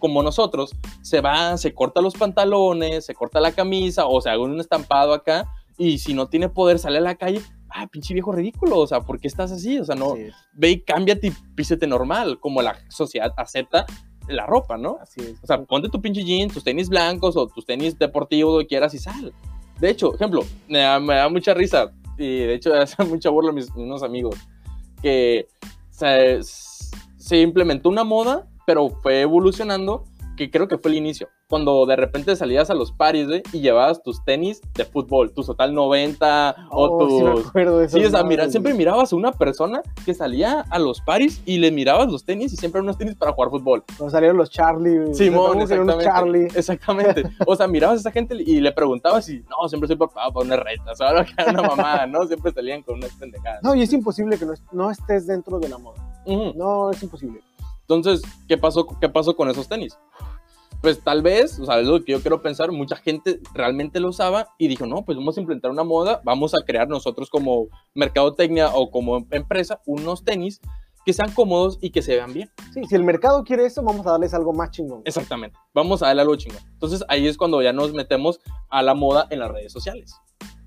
[0.00, 0.72] como nosotros,
[1.02, 5.14] se va, se corta los pantalones, se corta la camisa o se haga un estampado
[5.14, 5.48] acá,
[5.78, 9.02] y si no tiene poder, sale a la calle, ah, pinche viejo ridículo, o sea,
[9.02, 9.78] ¿por qué estás así?
[9.78, 10.14] O sea, no,
[10.54, 13.86] ve y cámbiate y písete normal, como la sociedad acepta
[14.28, 14.98] la ropa, ¿no?
[15.00, 15.42] así es.
[15.42, 18.66] O sea, ponte tu pinche jeans, tus tenis blancos o tus tenis deportivos, lo que
[18.66, 19.32] quieras y sal.
[19.80, 23.50] De hecho, ejemplo, me da, me da mucha risa y de hecho hace mucha burla
[23.50, 24.36] a mis unos amigos
[25.02, 25.48] que
[25.90, 30.04] se, se implementó una moda, pero fue evolucionando,
[30.36, 31.28] que creo que fue el inicio.
[31.48, 35.46] Cuando de repente salías a los paris, güey, y llevabas tus tenis de fútbol, tus
[35.46, 37.48] Total 90 o Oh, sí me tus...
[37.48, 41.00] acuerdo de Sí, o sea, mira, siempre mirabas a una persona que salía a los
[41.00, 43.82] paris y le mirabas los tenis y siempre eran unos tenis para jugar fútbol.
[43.98, 45.12] Cuando salieron los Charlie.
[45.16, 46.04] Simón, exactamente.
[46.04, 46.46] Charlie.
[46.54, 47.24] Exactamente.
[47.44, 50.46] O sea, mirabas a esa gente y le preguntabas y no, siempre soy papá para
[50.46, 51.00] unas retas.
[51.00, 52.24] Ahora que era una mamada, ¿no?
[52.28, 53.64] Siempre salían con unas pendejadas.
[53.64, 56.06] No, y es imposible que no, no estés dentro de la moda.
[56.24, 56.52] Ujú.
[56.56, 57.40] No, es imposible.
[57.90, 59.98] Entonces, ¿qué pasó, ¿qué pasó con esos tenis?
[60.80, 64.10] Pues tal vez, o sea, es lo que yo quiero pensar, mucha gente realmente lo
[64.10, 67.66] usaba y dijo, no, pues vamos a implementar una moda, vamos a crear nosotros como
[67.94, 70.60] mercadotecnia o como empresa unos tenis
[71.04, 72.48] que sean cómodos y que se vean bien.
[72.72, 75.02] Sí, si el mercado quiere eso, vamos a darles algo más chingón.
[75.04, 75.58] Exactamente.
[75.74, 76.62] Vamos a darle algo chingón.
[76.72, 78.38] Entonces ahí es cuando ya nos metemos
[78.68, 80.14] a la moda en las redes sociales.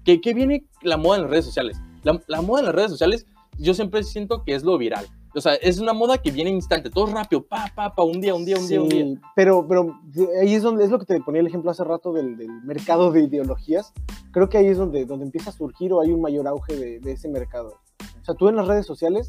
[0.04, 1.78] ¿Qué, qué viene la moda en las redes sociales?
[2.04, 3.26] La, la moda en las redes sociales,
[3.58, 5.08] yo siempre siento que es lo viral.
[5.36, 8.36] O sea, es una moda que viene instante, todo rápido, pa, pa, pa, un día,
[8.36, 9.04] un día, un día, un día.
[9.06, 11.84] Sí, Pero, pero de- ahí es donde es lo que te ponía el ejemplo hace
[11.84, 13.94] rato del, del mercado de ideologías.
[14.32, 17.00] Creo que ahí es donde, donde empieza a surgir o hay un mayor auge de,
[17.00, 17.80] de ese mercado.
[18.22, 19.28] O sea, tú en las redes sociales,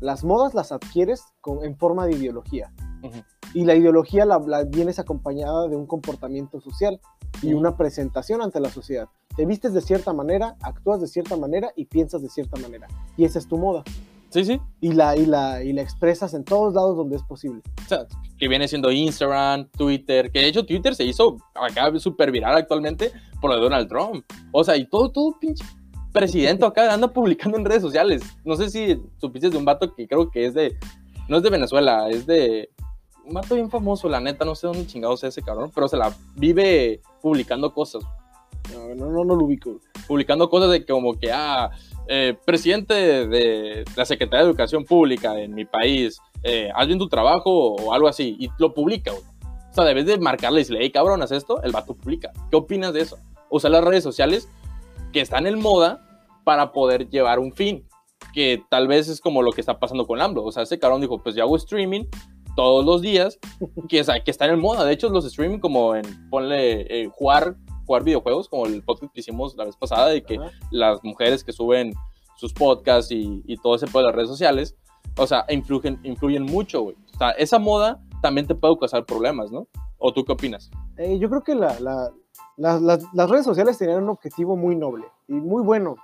[0.00, 2.72] las modas las adquieres con- en forma de ideología.
[3.52, 7.00] Y la ideología la, la vienes acompañada de un comportamiento social
[7.42, 9.08] y una presentación ante la sociedad.
[9.36, 12.88] Te vistes de cierta manera, actúas de cierta manera y piensas de cierta manera.
[13.16, 13.84] Y esa es tu moda.
[14.34, 14.60] Sí, sí.
[14.80, 17.62] Y la, y la, y la expresas en todos lados donde es posible.
[17.84, 18.04] O sea,
[18.36, 23.12] que viene siendo Instagram, Twitter, que de hecho Twitter se hizo acá súper viral actualmente
[23.40, 24.24] por lo de Donald Trump.
[24.50, 25.64] O sea, y todo, todo pinche
[26.12, 28.24] presidente acá anda publicando en redes sociales.
[28.44, 30.76] No sé si supiste de un vato que creo que es de,
[31.28, 32.70] no es de Venezuela, es de
[33.24, 35.96] un vato bien famoso, la neta, no sé dónde chingados es ese cabrón, pero se
[35.96, 38.02] la vive publicando cosas.
[38.72, 39.78] No, no, no, no lo ubico.
[40.08, 41.70] Publicando cosas de como que, ah,
[42.08, 42.94] eh, presidente
[43.26, 48.08] de la Secretaría de Educación Pública en mi país, eh, haz tu trabajo o algo
[48.08, 49.24] así, y lo publica, güey.
[49.70, 52.32] O sea, debes de marcarle y decirle, hey, cabrón, haz esto, el vato publica.
[52.50, 53.18] ¿Qué opinas de eso?
[53.50, 54.48] Usar las redes sociales
[55.12, 56.00] que están en moda
[56.44, 57.88] para poder llevar un fin,
[58.32, 60.44] que tal vez es como lo que está pasando con AMLO.
[60.44, 62.04] O sea, ese cabrón dijo, pues yo hago streaming
[62.54, 63.38] todos los días,
[63.88, 64.84] que, o sea, que en moda.
[64.84, 67.56] De hecho, los streaming como en, ponle, eh, jugar,
[67.86, 70.50] jugar videojuegos, como el podcast que hicimos la vez pasada, de que Ajá.
[70.70, 71.92] las mujeres que suben
[72.36, 74.76] sus podcasts y, y todo ese por las redes sociales,
[75.16, 76.96] o sea, influyen, influyen mucho, güey.
[77.14, 79.68] O sea, esa moda también te puede causar problemas, ¿no?
[79.98, 80.70] ¿O tú qué opinas?
[80.96, 82.10] Eh, yo creo que la- la-
[82.56, 85.96] la- las- las redes sociales tenían un objetivo muy noble y muy bueno.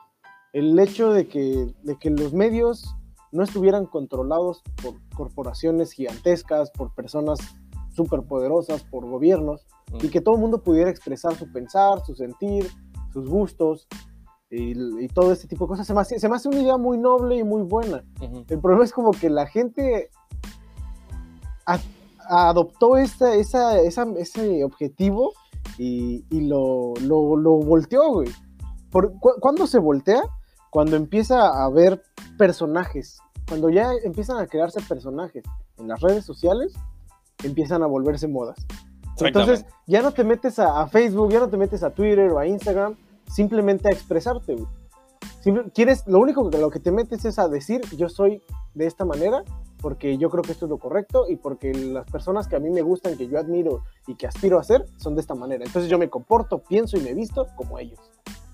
[0.53, 2.95] El hecho de que, de que los medios
[3.33, 7.39] no estuvieran controlados por corporaciones gigantescas, por personas
[7.93, 9.66] superpoderosas, por gobiernos,
[10.01, 12.70] y que todo el mundo pudiera expresar su pensar, su sentir,
[13.12, 13.88] sus gustos
[14.51, 15.86] y, y todo este tipo de cosas.
[15.86, 18.05] Se me, hace, se me hace una idea muy noble y muy buena.
[18.49, 20.11] El problema es como que la gente
[21.66, 21.78] a-
[22.28, 25.32] adoptó esta, esa, esa- ese objetivo
[25.78, 28.28] y, y lo, lo, lo volteó, güey.
[28.91, 30.22] Por, cu- ¿Cuándo se voltea?
[30.70, 32.03] Cuando empieza a haber
[32.38, 33.18] personajes.
[33.49, 35.43] Cuando ya empiezan a crearse personajes
[35.78, 36.72] en las redes sociales,
[37.45, 38.59] empiezan a volverse modas.
[39.18, 42.38] Entonces, ya no te metes a, a Facebook, ya no te metes a Twitter o
[42.38, 42.97] a Instagram
[43.30, 44.66] simplemente a expresarte, güey.
[45.41, 48.43] Simple- quieres, lo único que lo que te metes es a decir, yo soy
[48.74, 49.43] de esta manera,
[49.80, 52.70] porque yo creo que esto es lo correcto y porque las personas que a mí
[52.70, 55.64] me gustan, que yo admiro y que aspiro a ser, son de esta manera.
[55.64, 57.99] Entonces yo me comporto, pienso y me visto como ellos.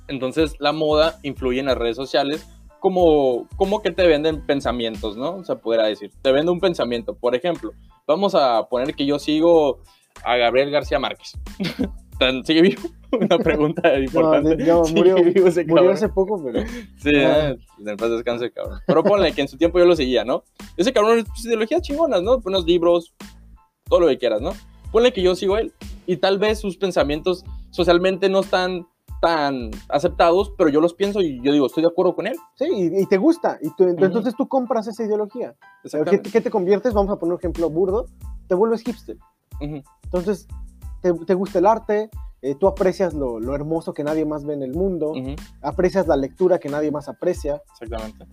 [0.08, 2.46] Entonces, la moda influye en las redes sociales
[2.78, 5.36] como, como que te venden pensamientos, ¿no?
[5.36, 7.14] O sea, pudiera decir, te vende un pensamiento.
[7.16, 7.72] Por ejemplo,
[8.06, 9.82] vamos a poner que yo sigo
[10.24, 11.32] a Gabriel García Márquez.
[12.44, 12.82] ¿Sigue vivo?
[13.12, 14.56] Una pregunta No, importante.
[14.64, 16.66] no, ¿Sigue murió, vivo ese murió hace poco, pero
[16.98, 17.50] Sí, Ah.
[17.50, 18.80] eh, en paz descanse, cabrón.
[18.86, 20.42] Pero ponle que en su tiempo yo lo seguía, ¿no?
[20.76, 22.40] Ese cabrón es ideologías chingonas, ¿no?
[22.44, 23.14] Unos libros,
[23.84, 24.52] todo lo que quieras, ¿no?
[24.92, 25.72] Ponle que yo sigo a él.
[26.06, 28.86] Y tal vez sus pensamientos socialmente no están
[29.20, 32.36] tan aceptados, pero yo los pienso y yo digo, estoy de acuerdo con él.
[32.54, 33.58] sí, y, y te gusta.
[33.62, 35.54] Y tú- entonces tú compras esa ideología.
[36.10, 36.92] ¿Qué, qué te conviertes?
[36.94, 38.06] Vamos a poner un ejemplo burdo.
[38.48, 39.16] Te vuelves hipster.
[40.04, 40.46] Entonces,
[41.02, 42.10] te, te gusta el arte,
[42.42, 45.12] eh, tú aprecias lo, lo hermoso que nadie más ve en el mundo,
[45.62, 47.62] aprecias la lectura que nadie más aprecia.
[47.80, 48.26] Exactamente.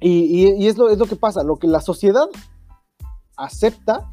[0.00, 2.26] Y, y- y es, lo, es lo que pasa, lo que la sociedad
[3.36, 4.10] acepta,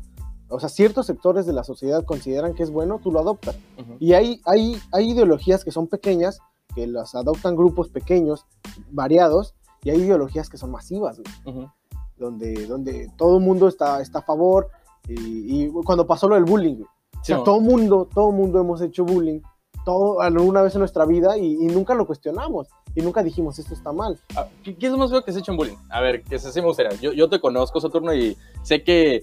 [0.50, 3.56] o sea, ciertos sectores de la sociedad consideran que es bueno, tú lo adoptas.
[3.80, 3.96] Ujú.
[4.00, 6.40] Y hay, hay, hay ideologías que son pequeñas,
[6.76, 8.46] que las adoptan grupos pequeños,
[8.92, 11.72] variados, y hay ideologías que son masivas, güey, Ujú.
[12.18, 14.70] donde, donde todo el mundo está, está a favor.
[15.08, 17.44] Y, y cuando pasó lo del bullying, güey, o Sí, sea, ¿no?
[17.44, 19.40] todo mundo, todo mundo hemos hecho bullying,
[19.86, 23.74] todo, alguna vez en nuestra vida, y, y nunca lo cuestionamos, y nunca dijimos, esto
[23.74, 24.20] está mal.
[24.36, 25.78] Ah, ¿Qué, es lo más feo que se ha hecho en bullying?
[25.90, 27.00] A ver, que se sí me gustaría.
[27.00, 29.22] Yo, yo te conozco, Saturno, y sé que.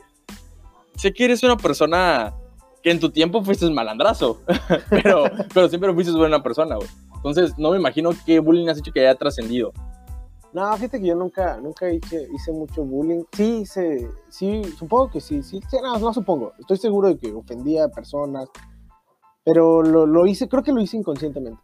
[0.97, 2.35] Sé que eres una persona
[2.83, 4.41] que en tu tiempo fuiste malandrazo.
[4.91, 6.89] pero, pero siempre fuiste buena persona, güey.
[7.17, 9.73] Entonces, no me imagino qué bullying has hecho que haya trascendido.
[10.53, 13.25] No, fíjate que yo nunca, nunca hice, hice mucho bullying.
[13.33, 16.53] Sí, hice, sí, supongo que sí, sí, sí, no, no supongo.
[16.61, 18.49] Estoy seguro de que ofendía a personas,
[19.43, 21.61] pero lo, lo hice, creo que lo hice inconscientemente.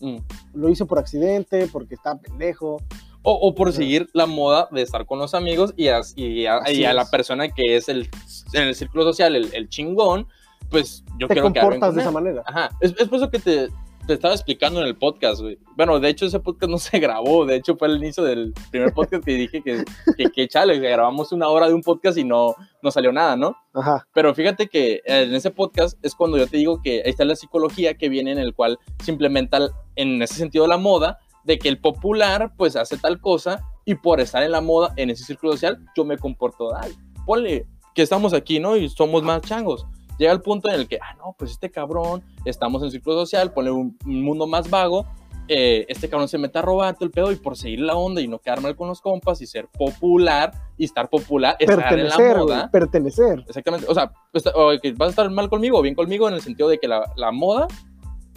[0.00, 0.18] Mm.
[0.54, 2.76] Lo hice por accidente, porque estaba pendejo.
[3.22, 6.70] O, o por seguir la moda de estar con los amigos y a, y a,
[6.70, 8.08] y a la persona que es el,
[8.52, 10.28] en el círculo social, el, el chingón,
[10.70, 12.08] pues yo Te quiero que comportas con de él.
[12.08, 12.42] esa manera.
[12.46, 13.68] Ajá, es, es por eso que te,
[14.06, 15.58] te estaba explicando en el podcast, güey.
[15.76, 18.92] Bueno, de hecho ese podcast no se grabó, de hecho fue el inicio del primer
[18.94, 19.84] podcast que dije que,
[20.16, 23.36] que, que chale, que grabamos una hora de un podcast y no, no salió nada,
[23.36, 23.56] ¿no?
[23.74, 24.06] Ajá.
[24.14, 27.36] Pero fíjate que en ese podcast es cuando yo te digo que ahí está la
[27.36, 29.58] psicología que viene en el cual se implementa
[29.96, 34.20] en ese sentido la moda, de que el popular pues hace tal cosa y por
[34.20, 36.92] estar en la moda, en ese círculo social, yo me comporto tal.
[37.24, 38.76] Ponle que estamos aquí, ¿no?
[38.76, 39.86] Y somos más changos.
[40.18, 43.50] Llega el punto en el que, ah, no, pues este cabrón, estamos en círculo social,
[43.52, 45.06] ponle un, un mundo más vago,
[45.48, 48.20] eh, este cabrón se mete a robar todo el pedo y por seguir la onda
[48.20, 51.80] y no quedar mal con los compas y ser popular y estar popular, estar en
[51.80, 52.56] la Pertenecer, moda.
[52.58, 53.44] güey, pertenecer.
[53.48, 53.86] Exactamente.
[53.88, 54.12] O sea,
[54.54, 56.88] o que vas a estar mal conmigo o bien conmigo en el sentido de que
[56.88, 57.66] la, la moda,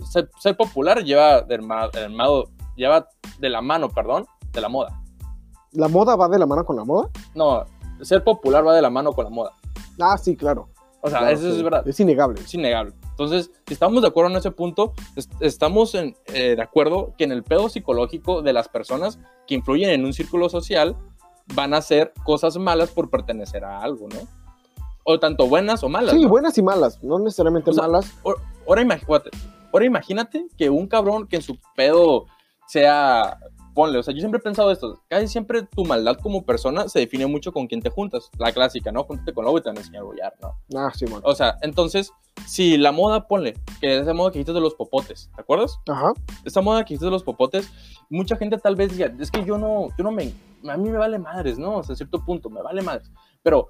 [0.09, 2.45] ser, ser popular lleva herma- hermano-
[2.81, 3.07] lleva
[3.39, 4.99] de la mano, perdón, de la moda.
[5.71, 7.09] ¿La moda va de la mano con la moda?
[7.35, 7.63] No,
[8.01, 9.51] ser popular va de la mano con la moda.
[9.99, 10.67] Ah, sí, claro.
[11.01, 11.57] O sea, claro, eso sí.
[11.57, 11.87] es verdad.
[11.87, 12.41] Es innegable.
[12.41, 12.93] Es innegable.
[13.11, 17.23] Entonces, si estamos de acuerdo en ese punto, es- estamos en, eh, de acuerdo que
[17.23, 20.95] en el pedo psicológico de las personas que influyen en un círculo social
[21.55, 24.19] van a hacer cosas malas por pertenecer a algo, ¿no?
[25.03, 26.13] O tanto buenas o malas.
[26.15, 26.29] Sí, ¿no?
[26.29, 28.11] buenas y malas, no necesariamente O sea, malas.
[28.67, 29.29] Ahora imagínate,
[29.73, 32.25] Ahora imagínate que un cabrón que en su pedo
[32.71, 33.37] sea
[33.73, 36.99] ponle, o sea, yo siempre he pensado esto, casi siempre tu maldad como persona se
[36.99, 39.05] define mucho con quién te juntas, la clásica, ¿no?
[39.05, 40.55] Júntate con lobo y te van a enseñar a bollar, ¿no?
[40.77, 41.21] Ah, sí, man.
[41.23, 42.11] O sea, entonces,
[42.45, 45.79] si la moda, ponle, que es esa moda que dijiste de los popotes, ¿te acuerdas?
[45.87, 46.11] Ajá.
[46.43, 47.71] Esa moda que dijiste de los popotes,
[48.09, 50.33] mucha gente tal vez diga, es que yo no, yo no me,
[50.67, 51.77] a mí me vale madres, ¿no?
[51.77, 53.09] O sea, a cierto punto, me vale madres,
[53.41, 53.69] pero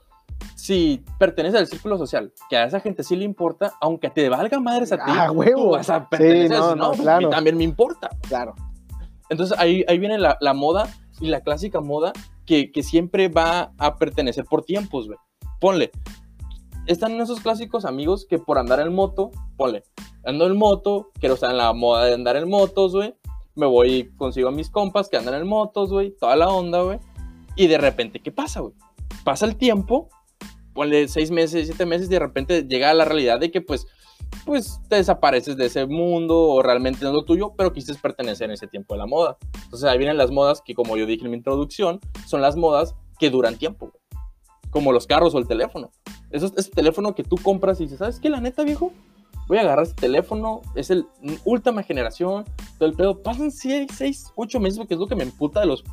[0.55, 4.59] si perteneces al círculo social, que a esa gente sí le importa, aunque te valga
[4.59, 5.61] madres a ti, Ah, huevo.
[5.61, 7.29] tú vas a pertenecer, no, no, no, Pues, claro.
[7.29, 8.09] también me importa.
[8.27, 8.55] Claro.
[9.31, 12.11] Entonces ahí, ahí viene la, la moda y la clásica moda
[12.45, 15.17] que, que siempre va a pertenecer por tiempos, güey.
[15.61, 15.89] Ponle,
[16.85, 19.83] están esos clásicos amigos que por andar en moto, ponle,
[20.25, 23.15] ando en moto, quiero estar en la moda de andar en motos, güey.
[23.55, 26.99] Me voy consigo a mis compas que andan en motos, güey, toda la onda, güey.
[27.55, 28.73] Y de repente, ¿qué pasa, güey?
[29.23, 30.09] Pasa el tiempo,
[30.73, 33.87] ponle seis meses, siete meses, y de repente llega la realidad de que, pues,
[34.45, 38.45] pues te desapareces de ese mundo o realmente no es lo tuyo, pero quisiste pertenecer
[38.45, 39.37] en ese tiempo de la moda.
[39.63, 42.95] Entonces ahí vienen las modas que, como yo dije en mi introducción, son las modas
[43.19, 43.91] que duran tiempo,
[44.69, 45.91] como los carros o el teléfono.
[46.31, 48.29] Eso es ese teléfono que tú compras y dices, ¿sabes qué?
[48.29, 48.91] La neta, viejo,
[49.47, 51.05] voy a agarrar este teléfono, es el
[51.43, 52.45] última generación,
[52.77, 53.21] todo el pedo.
[53.21, 55.83] Pasan 6, 6, 8 meses, porque es lo que me emputa de los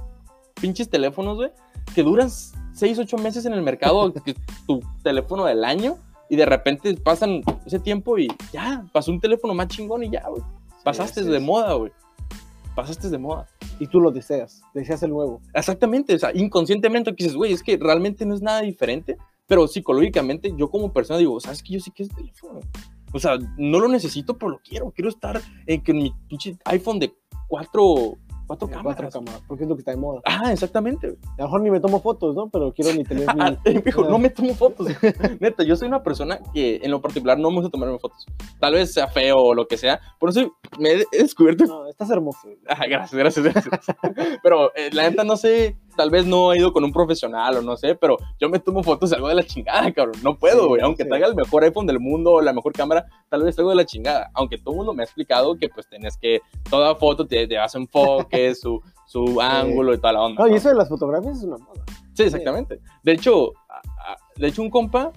[0.61, 1.51] pinches teléfonos, güey,
[1.95, 4.35] que duran 6, 8 meses en el mercado, que
[4.67, 5.97] tu teléfono del año,
[6.29, 10.27] y de repente pasan ese tiempo y ya, pasó un teléfono más chingón y ya,
[10.29, 10.43] güey.
[10.85, 11.45] Pasaste sí, de sí.
[11.45, 11.93] moda, güey.
[12.75, 13.47] Pasaste de moda.
[13.81, 15.41] Y tú lo deseas, deseas el nuevo.
[15.55, 19.17] Exactamente, o sea, inconscientemente que dices, güey, es que realmente no es nada diferente,
[19.47, 21.75] pero psicológicamente yo como persona digo, ¿sabes qué?
[21.75, 22.61] Yo sí quiero ese teléfono.
[23.13, 24.91] O sea, no lo necesito, pero lo quiero.
[24.91, 27.15] Quiero estar en que mi pinche iPhone de
[27.49, 28.19] cuatro,
[28.49, 28.97] cuatro cámaras.
[28.97, 30.21] Cuatro cámaras, porque es lo que está de moda.
[30.25, 31.07] Ah, exactamente.
[31.07, 31.19] güey.
[31.39, 32.49] A lo mejor ni me tomo fotos, ¿no?
[32.49, 34.89] Pero quiero ni tener Ah, viejo, no me tomo fotos.
[35.41, 38.27] Neta, yo soy una persona que en lo particular no me gusta tomarme fotos.
[38.59, 41.87] Tal vez sea feo o lo que sea, por eso me he he descubierto No,
[41.87, 42.49] estás hermoso.
[42.67, 43.97] Ah, gracias, gracias, gracias.
[44.43, 47.63] pero eh, la neta no sé, tal vez no he ido con un profesional o
[47.63, 50.15] no sé, pero yo me tomo fotos y algo de la chingada, cabrón.
[50.23, 50.81] No puedo, Sí, güey.
[50.83, 51.09] Aunque sí.
[51.09, 53.85] traiga el mejor iPhone del mundo o la mejor cámara, tal vez algo de la
[53.85, 54.31] chingada.
[54.35, 56.41] Aunque todo el mundo me ha explicado que pues tenés que,
[56.71, 60.45] toda foto te, te hace enfoque, su, su ángulo y toda la onda.
[60.45, 61.83] No, y eso de las fotografías es una moda.
[62.15, 62.81] Sí, exactamente.
[63.03, 63.53] De hecho,
[64.37, 65.13] de hecho un compa,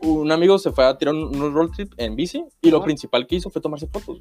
[0.00, 3.26] un amigo se fue a tirar un, un road trip en bici y lo principal
[3.26, 4.20] que hizo fue tomarse fotos.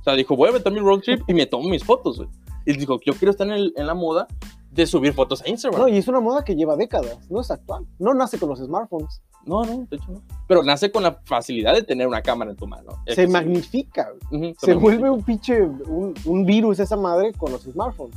[0.00, 2.28] O sea, dijo, voy a meter mi road trip y me tomo mis fotos, güey.
[2.64, 4.26] Y dijo, yo quiero estar en, el- en la moda
[4.78, 5.82] de subir fotos a Instagram.
[5.82, 7.84] No, y es una moda que lleva décadas, no es actual.
[7.98, 9.20] No nace con los smartphones.
[9.44, 10.22] No, no, de hecho no.
[10.46, 12.90] Pero nace con la facilidad de tener una cámara en tu mano.
[13.06, 14.08] Se magnifica.
[14.30, 14.76] Se magnifica.
[14.76, 18.16] vuelve un pinche, un, un virus esa madre con los smartphones,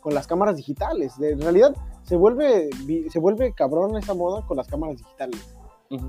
[0.00, 1.18] con las cámaras digitales.
[1.18, 2.68] De- en realidad, se vuelve,
[3.10, 5.54] se vuelve cabrón esa moda con las cámaras digitales.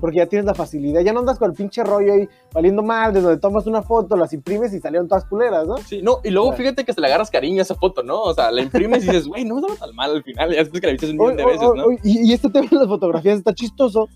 [0.00, 3.12] Porque ya tienes la facilidad, ya no andas con el pinche rollo ahí valiendo mal,
[3.12, 5.76] de donde tomas una foto, las imprimes y salieron todas culeras, ¿no?
[5.76, 6.62] Sí, no, y luego Claro.
[6.62, 8.22] fíjate que se le agarras cariño a esa foto, ¿no?
[8.22, 10.50] O sea, la imprimes y dices, güey, no me estaba tan mal al final.
[10.52, 11.92] Ya después que la viste un millón de veces, ¿no?
[12.02, 14.08] y, y este tema de las fotografías está chistoso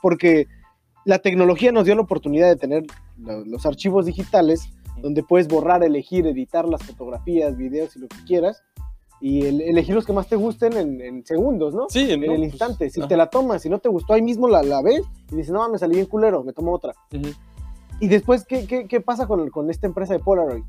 [0.00, 0.46] porque
[1.04, 2.82] la tecnología nos dio la oportunidad de tener
[3.18, 8.16] lo- los archivos digitales donde puedes borrar, elegir, editar las fotografías, videos y lo que
[8.26, 8.62] quieras
[9.22, 11.86] y el- elegir los que más te gusten en, en segundos, ¿no?
[11.88, 12.90] Sí, En no, el pues, instante.
[12.90, 13.08] Si ajá.
[13.08, 15.66] te la tomas, si no te gustó, ahí mismo la, la ves y dices, no,
[15.70, 16.92] me salí bien culero, me tomo otra.
[17.14, 17.28] Ujú.
[18.00, 20.64] Y después, ¿qué, qué, qué pasa con, con esta empresa de Polaroid?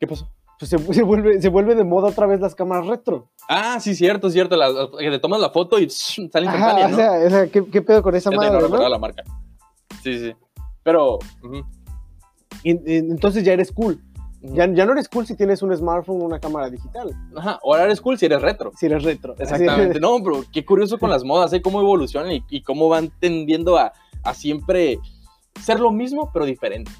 [0.00, 0.28] ¿Qué pasó?
[0.58, 3.30] Pues se, se vuelve, se vuelve de moda otra vez las cámaras retro.
[3.48, 4.56] Ah, sí, cierto, cierto.
[4.56, 6.96] las- las- que te tomas la foto y sale Ajá, instantánea, o ¿no?
[6.96, 8.88] sea, o sea, ¿qué, qué pedo con esa Ya madre, no?
[8.88, 9.22] la marca.
[10.02, 10.32] Sí, sí.
[10.82, 11.18] Pero.
[11.42, 11.62] ujú,
[12.62, 14.00] Y- y entonces ya eres cool.
[14.52, 17.84] Ya, ya no eres cool si tienes un smartphone o una cámara digital, Ajá, ahora
[17.84, 18.72] eres cool si eres retro.
[18.76, 19.34] si eres retro.
[19.38, 19.98] Exactamente.
[19.98, 21.62] No, pero qué curioso con las modas, ¿eh?
[21.62, 23.92] Cómo evolucionan y, y cómo van tendiendo a,
[24.22, 24.98] a siempre
[25.62, 26.90] ser lo mismo, pero diferente.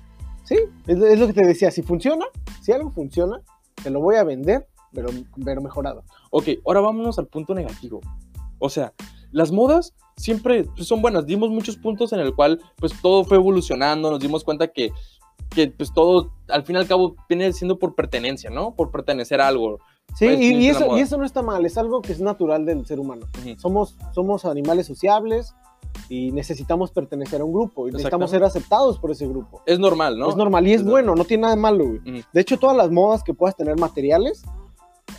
[0.44, 2.24] Sí, es, es lo que te decía, si funciona,
[2.62, 3.40] si algo funciona,
[3.82, 5.08] te lo voy a vender, pero,
[5.44, 6.04] pero mejorado.
[6.30, 8.00] Ok, ahora vámonos al punto negativo.
[8.58, 8.94] O sea,
[9.32, 11.26] las modas siempre pues, son buenas.
[11.26, 14.92] Dimos muchos puntos en el cual pues todo fue evolucionando, nos dimos cuenta que,
[15.54, 18.74] que pues todo al fin y al cabo viene siendo por pertenencia, ¿no?
[18.74, 19.78] Por pertenecer a algo.
[20.16, 22.66] Sí, Pues, y, la eso, y eso no está mal, es algo que es natural
[22.66, 23.26] del ser humano.
[23.58, 25.54] Somos, somos animales sociables
[26.08, 29.62] y necesitamos pertenecer a un grupo y necesitamos ser aceptados por ese grupo.
[29.64, 30.28] Es normal, ¿no?
[30.28, 31.84] Es normal y es Es bueno, no tiene nada de malo.
[31.86, 32.24] güey.
[32.32, 34.42] De hecho, todas las modas que puedas tener materiales,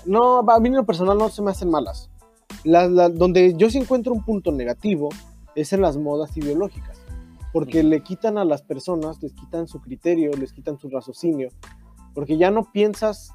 [0.06, 2.10] no, a mí en lo personal no se me hacen malas.
[2.64, 5.10] Las- la- donde yo sí encuentro un punto negativo
[5.56, 7.00] es en las modas ideológicas,
[7.56, 7.88] porque Ujú.
[7.88, 11.48] le quitan a las personas, les quitan su criterio, les quitan su raciocinio,
[12.14, 13.32] porque ya no piensas,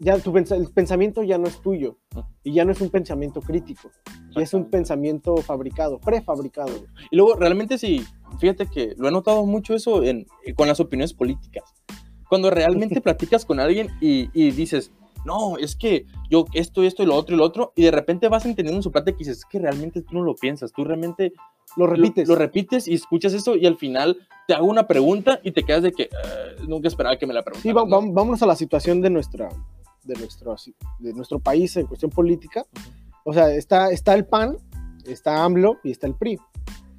[0.00, 2.24] ya tu pens- el pensamiento ya no es tuyo Ujú.
[2.42, 3.92] y ya no es un pensamiento crítico,
[4.34, 6.72] es un pensamiento fabricado, prefabricado.
[7.08, 8.04] Y luego, realmente sí,
[8.40, 10.26] fíjate que lo he notado mucho eso en,
[10.56, 11.72] con las opiniones políticas.
[12.28, 14.90] Cuando realmente platicas con alguien y, y dices,
[15.24, 18.28] no, es que yo esto, esto y lo otro y lo otro, y de repente
[18.28, 20.82] vas entendiendo en su plática y dices, es que realmente tú no lo piensas, tú
[20.82, 21.32] realmente
[21.76, 22.26] Lo repites.
[22.28, 24.16] lo, repites y escuchas esto y al final
[24.48, 26.08] te hago una pregunta y te quedas de que "Eh,
[26.66, 27.90] nunca esperaba que me la Sí, va- ¿no?
[28.00, 29.48] va- vámonos a la situación de, nuestra,
[30.04, 30.56] de, nuestro,
[30.98, 32.64] de nuestro país en cuestión política.
[33.24, 34.56] O sea, está, está el PAN,
[35.04, 36.38] está AMLO y está el PRI.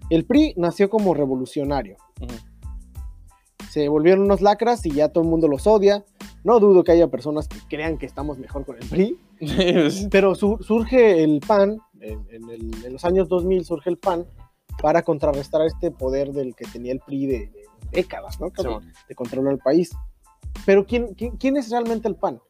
[0.10, 1.98] El PRI nació como revolucionario.
[3.70, 6.04] Se volvieron unos lacras y ya todo el mundo los odia.
[6.44, 9.20] No dudo que haya personas que crean que estamos mejor con el PRI,
[10.12, 14.26] pero su- surge el PAN, en, en el- en los años 2000 surge el PAN
[14.82, 18.52] para contrarrestar este poder del que tenía el PRI de, de décadas, ¿no?
[18.56, 18.92] Simón.
[19.08, 19.92] de controlar el país.
[20.66, 22.42] Pero ¿quién, quién, quién es realmente el PAN?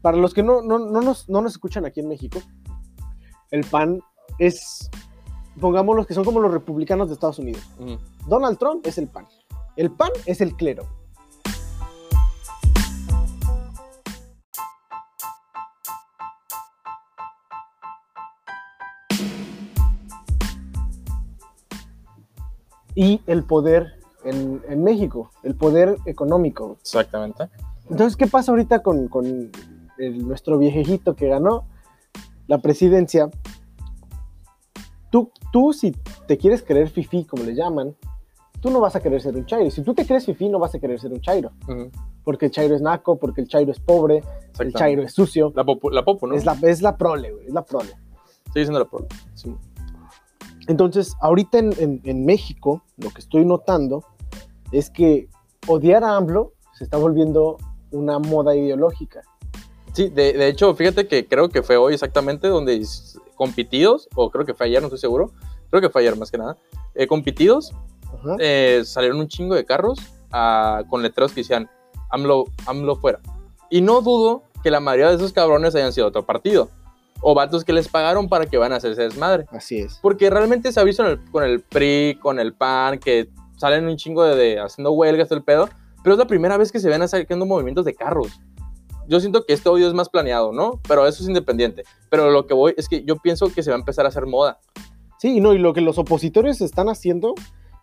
[0.00, 2.40] Para los que no, no, no nos, no nos escuchan aquí en México,
[3.50, 4.00] el PAN
[4.38, 4.90] es,
[5.60, 7.62] pongamos los que son como los republicanos de Estados Unidos.
[7.78, 7.98] Ujú.
[8.26, 9.26] Donald Trump es el PAN.
[9.76, 10.86] El PAN es el clero.
[22.94, 26.76] Y el poder en, en México, el poder económico.
[26.80, 27.48] Exactamente.
[27.90, 29.50] Entonces, ¿qué pasa ahorita con, con
[29.98, 31.64] el- nuestro viejejito que ganó
[32.46, 33.30] la presidencia?
[35.10, 35.92] Tú, tú, si
[36.26, 37.94] te quieres creer fifí, como le llaman,
[38.60, 39.70] tú no vas a querer ser un chairo.
[39.70, 41.50] Si tú te crees fifí, no vas a querer ser un chairo.
[41.68, 41.90] Ujú.
[42.24, 44.22] Porque el chairo es naco, porque el chairo es pobre,
[44.58, 45.52] el chairo es sucio.
[45.54, 46.34] La popu, la popu, ¿no?
[46.34, 47.90] Es la, es la prole, güey, es la prole.
[48.52, 49.06] Sigue siendo la popu.
[49.34, 49.54] Sí.
[50.68, 54.04] Entonces, ahorita en, en- en México, lo que estoy notando
[54.70, 55.28] es que
[55.66, 57.58] odiar a AMLO se está volviendo
[57.90, 59.22] una moda ideológica.
[59.92, 62.82] Sí, de, de hecho, fíjate que creo que fue hoy exactamente donde
[63.34, 65.32] compitidos, o creo que fue ayer, no estoy seguro,
[65.70, 66.56] creo que fue ayer más que nada,
[66.94, 67.72] eh, compitidos,
[68.38, 69.98] eh, salieron un chingo de carros
[70.30, 71.68] ah, con letreros que decían
[72.10, 73.20] AMLO, AMLO fuera.
[73.68, 76.68] Y no dudo que la mayoría de esos cabrones hayan sido otro partido,
[77.22, 79.46] o vatos que les pagaron para que van a hacerse desmadre.
[79.50, 79.98] Así es.
[80.02, 83.86] Porque realmente se ha visto en el- con el PRI, con el PAN, que salen
[83.86, 85.68] un chingo de, de haciendo huelgas, todo el pedo.
[86.02, 88.40] Pero es la primera vez que se ven haciendo movimientos de carros.
[89.08, 90.80] Yo siento que este odio es más planeado, ¿no?
[90.88, 91.84] Pero eso es independiente.
[92.10, 94.26] Pero lo que voy es que yo pienso que se va a empezar a hacer
[94.26, 94.58] moda.
[95.18, 97.34] Sí, no, y lo que los opositores están haciendo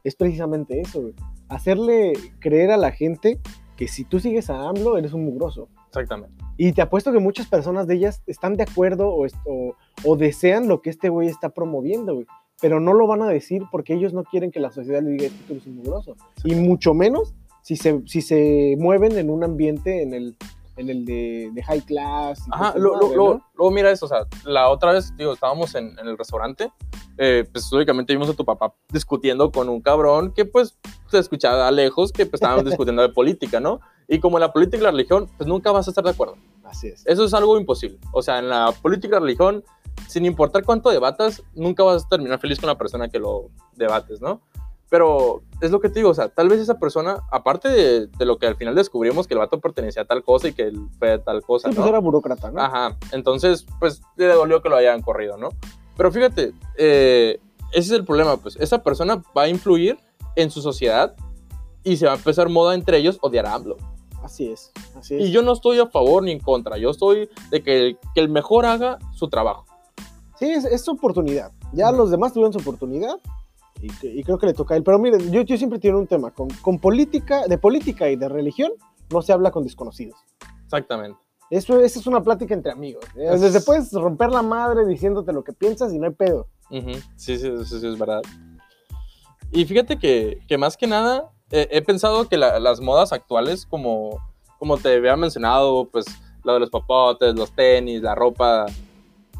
[0.03, 1.13] es precisamente eso, güey.
[1.47, 3.39] Hacerle creer a la gente
[3.79, 5.69] que si tú sigues a AMLO, eres un mugroso.
[5.87, 6.35] Exactamente.
[6.57, 10.67] Y te apuesto que muchas personas de ellas están de acuerdo o, o- o desean
[10.67, 12.27] lo que este güey está promoviendo, güey.
[12.61, 15.27] Pero no lo van a decir porque ellos no quieren que la sociedad le diga
[15.27, 16.17] "Es que tú eres un mugroso.
[16.43, 20.35] Y mucho menos si se, si se mueven en un ambiente en el,
[20.79, 22.41] en el de, de high class.
[22.51, 23.45] Ajá, lo- madre, lo- ¿no?
[23.55, 26.71] luego mira eso, o sea, la otra vez, digo, estábamos en, en el restaurante,
[27.17, 30.77] eh, pues lógicamente vimos a tu papá discutiendo con un cabrón que pues
[31.07, 33.81] se escuchaba a lejos que pues, estaban discutiendo de política, ¿no?
[34.07, 36.35] Y como en la política y la religión, pues nunca vas a estar de acuerdo.
[36.63, 37.05] Así es.
[37.05, 37.99] Eso es algo imposible.
[38.11, 39.63] O sea, en la política y la religión,
[40.07, 44.21] sin importar cuánto debatas, nunca vas a terminar feliz con la persona que lo debates,
[44.21, 44.41] ¿no?
[44.89, 48.25] Pero es lo que te digo, o sea, tal vez esa persona, aparte de, de
[48.25, 50.79] lo que al final descubrimos que el vato pertenecía a tal cosa y que él
[50.97, 51.81] fue tal cosa, Sí, ¿no?
[51.81, 52.59] pues era burócrata, ¿no?
[52.61, 55.49] Ajá, entonces, pues le dolió que lo hayan corrido, ¿no?
[55.95, 57.39] Pero fíjate, eh,
[57.71, 59.97] ese es el problema, pues esa persona va a influir
[60.35, 61.15] en su sociedad
[61.83, 63.77] y se va a empezar moda entre ellos odiar a AMLO.
[64.23, 64.71] Así es.
[64.97, 65.21] Así es.
[65.27, 68.21] Y yo no estoy a favor ni en contra, yo estoy de que el, que
[68.21, 69.65] el mejor haga su trabajo.
[70.39, 71.51] Sí, es, es su oportunidad.
[71.73, 73.19] Ya los demás tuvieron su oportunidad
[73.81, 74.83] y, y creo que le toca a él.
[74.83, 76.31] Pero miren, yo, yo siempre tengo un tema.
[76.31, 78.71] Con, con política, de política y de religión,
[79.11, 80.17] no se habla con desconocidos.
[80.65, 81.19] Exactamente.
[81.49, 83.03] Eso, esa es una plática entre amigos.
[83.15, 83.29] ¿eh?
[83.33, 86.47] Es- Desde puedes romper la madre diciéndote lo que piensas y no hay pedo.
[86.69, 88.21] Ujú, Sí, sí, sí, sí, es verdad.
[89.51, 93.65] Y fíjate que, que más que nada eh, he pensado que la- las modas actuales,
[93.65, 94.19] como,
[94.59, 96.05] como te había mencionado, pues
[96.43, 98.67] lo de los papotes, los tenis, la ropa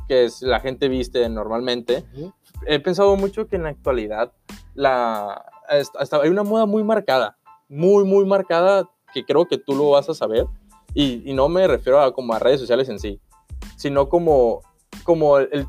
[0.07, 2.33] que es, la gente viste normalmente, Ujú.
[2.68, 4.32] He pensado mucho que en la actualidad
[4.74, 5.45] la,
[5.97, 7.38] hasta- hay una moda muy marcada,
[7.68, 10.45] muy, muy marcada, que creo que tú lo vas a saber.
[10.93, 13.22] Y, y no me refiero a como a redes sociales en sí,
[13.78, 14.62] sino como,
[15.03, 15.68] como el,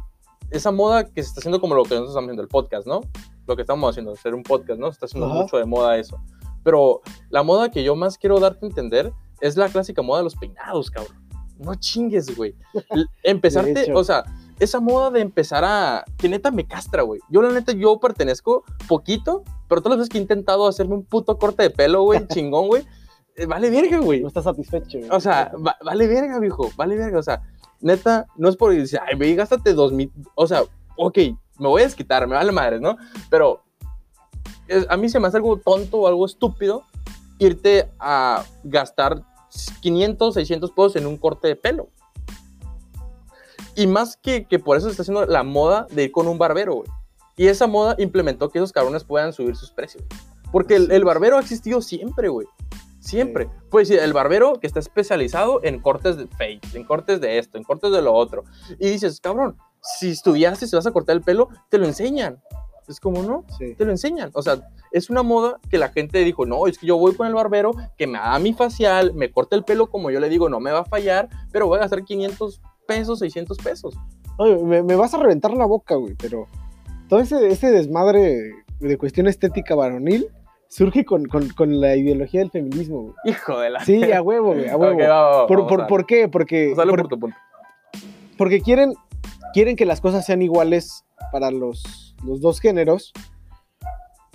[0.50, 3.00] esa moda que se está haciendo como lo que nosotros estamos haciendo, el podcast, ¿no?
[3.46, 4.86] Lo que estamos haciendo, hacer un podcast, ¿no?
[4.86, 5.42] Se está haciendo Ajá.
[5.42, 6.18] mucho de moda eso.
[6.64, 10.24] Pero la moda que yo más quiero darte a entender es la clásica moda de
[10.24, 11.16] los peinados, cabrón.
[11.58, 12.54] No chingues, güey.
[13.22, 14.24] Empezarte, o sea,
[14.60, 16.04] esa moda de empezar a...
[16.16, 17.20] Que neta me castra, güey.
[17.28, 21.04] Yo la neta, yo pertenezco poquito, pero todas las veces que he intentado hacerme un
[21.04, 22.84] puto corte de pelo, güey, chingón, güey,
[23.36, 24.20] eh, vale verga, güey.
[24.20, 24.98] No estás satisfecho.
[24.98, 25.10] güey.
[25.10, 27.18] O sea, va- vale verga, viejo, vale verga.
[27.18, 27.42] O sea,
[27.80, 30.12] neta, no es por decir, ay, ve, gástate dos mil.
[30.34, 30.62] O sea,
[30.96, 31.18] ok,
[31.58, 32.96] me voy a desquitar, me vale madres, ¿no?
[33.30, 33.62] Pero
[34.68, 36.82] es- a mí se me hace algo tonto o algo estúpido
[37.38, 39.22] irte a gastar
[39.80, 41.88] 500, 600 pesos en un corte de pelo.
[43.74, 46.38] Y más que, que por eso se está haciendo la moda de ir con un
[46.38, 46.88] barbero, güey.
[47.36, 50.04] Y esa moda implementó que esos cabrones puedan subir sus precios.
[50.52, 52.46] Porque el, el barbero ha existido siempre, güey.
[53.00, 53.44] Siempre.
[53.44, 53.50] Sí.
[53.70, 57.56] Pues sí, el barbero que está especializado en cortes de fake, en cortes de esto,
[57.56, 58.44] en cortes de lo otro.
[58.78, 62.42] Y dices, cabrón, si estudiaste, si vas a cortar el pelo, te lo enseñan.
[62.86, 63.44] Es como, ¿no?
[63.56, 63.74] Sí.
[63.74, 64.30] Te lo enseñan.
[64.34, 64.60] O sea,
[64.90, 67.72] es una moda que la gente dijo, no, es que yo voy con el barbero
[67.96, 70.72] que me haga mi facial, me corte el pelo como yo le digo, no me
[70.72, 72.60] va a fallar, pero voy a gastar 500
[72.98, 73.94] pesos, 600 pesos.
[74.38, 76.46] Oye, me, me vas a reventar la boca, güey, pero
[77.08, 78.38] todo ese, ese desmadre
[78.80, 80.28] de cuestión estética varonil
[80.68, 83.14] surge con, con, con la ideología del feminismo, güey.
[83.24, 83.84] Hijo de la...
[83.84, 84.94] Sí, a huevo, güey, a huevo.
[84.94, 86.28] Ok, va, va, ¿Por, por, a- por qué?
[86.28, 87.36] Porque, por- por tu punto.
[88.38, 88.94] porque quieren,
[89.52, 93.12] quieren que las cosas sean iguales para los, los dos géneros.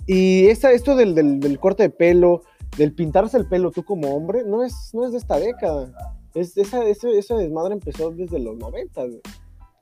[0.06, 2.42] Y esta, esto del, del- del corte de pelo,
[2.76, 5.88] del pintarse el pelo tú como hombre, no es, no es de esta década.
[6.36, 9.20] Es, esa, ese, ese desmadre empezó desde los 90, güey.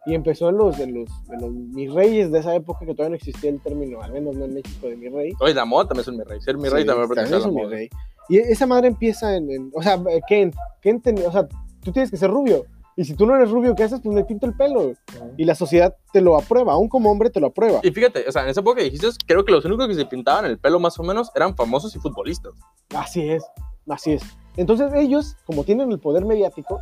[0.06, 3.10] Y empezó en los, de los, de los mis reyes de esa época que todavía
[3.10, 5.32] no existía el término, al menos no en México, de mi rey.
[5.40, 6.40] Oye, la moda también es un mi rey.
[6.42, 7.70] Ser mi rey Sí, también a es la un mi moda.
[7.74, 7.88] rey.
[8.28, 9.98] Y esa madre empieza en, en- o sea,
[10.28, 10.52] Ken,
[10.82, 11.48] Ken ten- o sea,
[11.82, 12.64] tú tienes que ser rubio.
[12.96, 14.00] Y si tú no eres rubio, ¿qué haces?
[14.04, 14.92] Pues me pinto el pelo.
[15.36, 17.80] Y la sociedad te lo aprueba, aún como hombre te lo aprueba.
[17.82, 20.04] Y fíjate, o sea, en esa época que dijiste, creo que los únicos que se
[20.06, 22.52] pintaban el pelo más o menos eran famosos y futbolistas.
[22.94, 23.42] Así es,
[23.88, 24.22] así es.
[24.56, 26.78] Entonces ellos, como tienen el poder mediático,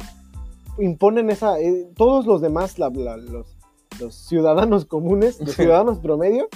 [0.79, 3.57] imponen esa, eh, todos los demás, la- la- los,
[4.01, 6.49] los ciudadanos comunes, los ciudadanos promedio,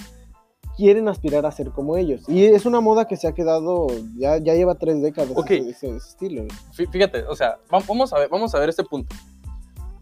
[0.75, 2.27] quieren aspirar a ser como ellos.
[2.29, 5.51] Y es una moda que se ha quedado, ya, ya lleva tres décadas Ok.
[5.51, 6.43] ese, ese- estilo.
[6.75, 9.15] Fí- Fíjate, o sea, va- vamos a ver, vamos a ver este punto.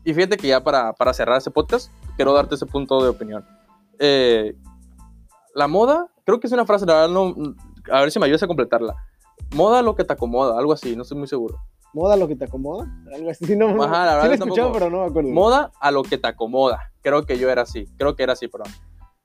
[0.04, 3.44] Y fíjate que ya para, para cerrar ese podcast, quiero darte ese punto de opinión.
[4.00, 4.56] Eh,
[5.56, 7.34] la moda, creo que es una frase, la verdad, no,
[7.92, 8.96] a ver si me ayudas a completarla.
[9.54, 11.60] Moda lo que te acomoda, algo así, no estoy muy seguro.
[11.94, 12.88] ¿Moda lo que te acomoda?
[13.14, 15.30] Algo así, no, Ajá, la verdad sí lo he escuchado, pero no me acuerdo.
[15.30, 16.92] Moda a lo que te acomoda.
[17.02, 18.72] Creo que yo era así, creo que era así, perdón.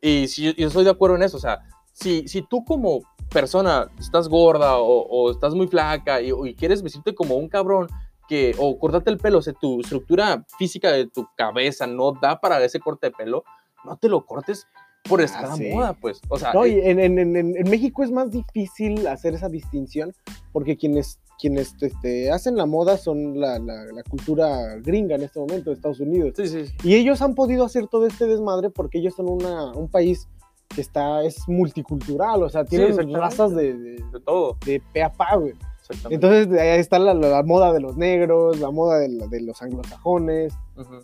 [0.01, 1.61] Y si, yo estoy de acuerdo en eso, o sea,
[1.93, 3.01] si, si tú como
[3.31, 7.89] persona estás gorda o, o estás muy flaca y, y quieres vestirte como un cabrón,
[8.31, 12.41] que, o cortarte el pelo, o sea, tu estructura física de tu cabeza no da
[12.41, 13.43] para ese corte de pelo,
[13.85, 14.69] no te lo cortes
[15.09, 15.69] por estar Ah, a sí.
[15.73, 16.21] moda, pues.
[16.29, 20.13] O sea, No, y en, en- en- en- México es más difícil hacer esa distinción
[20.53, 25.41] porque quienes, quienes este, hacen la moda son la, la- la cultura gringa en este
[25.41, 26.35] momento de Estados Unidos.
[26.37, 26.65] sí, sí.
[26.85, 30.29] Y ellos han podido hacer todo este desmadre porque ellos son una, un país
[30.75, 34.57] que está, es multicultural, o sea, tienen razas de, de, de todo.
[34.65, 35.55] de pe a pa, güey.
[35.91, 36.27] Exactamente.
[36.27, 39.61] Entonces ahí está la, la moda de los negros, la moda de, la- de los
[39.63, 40.55] anglosajones,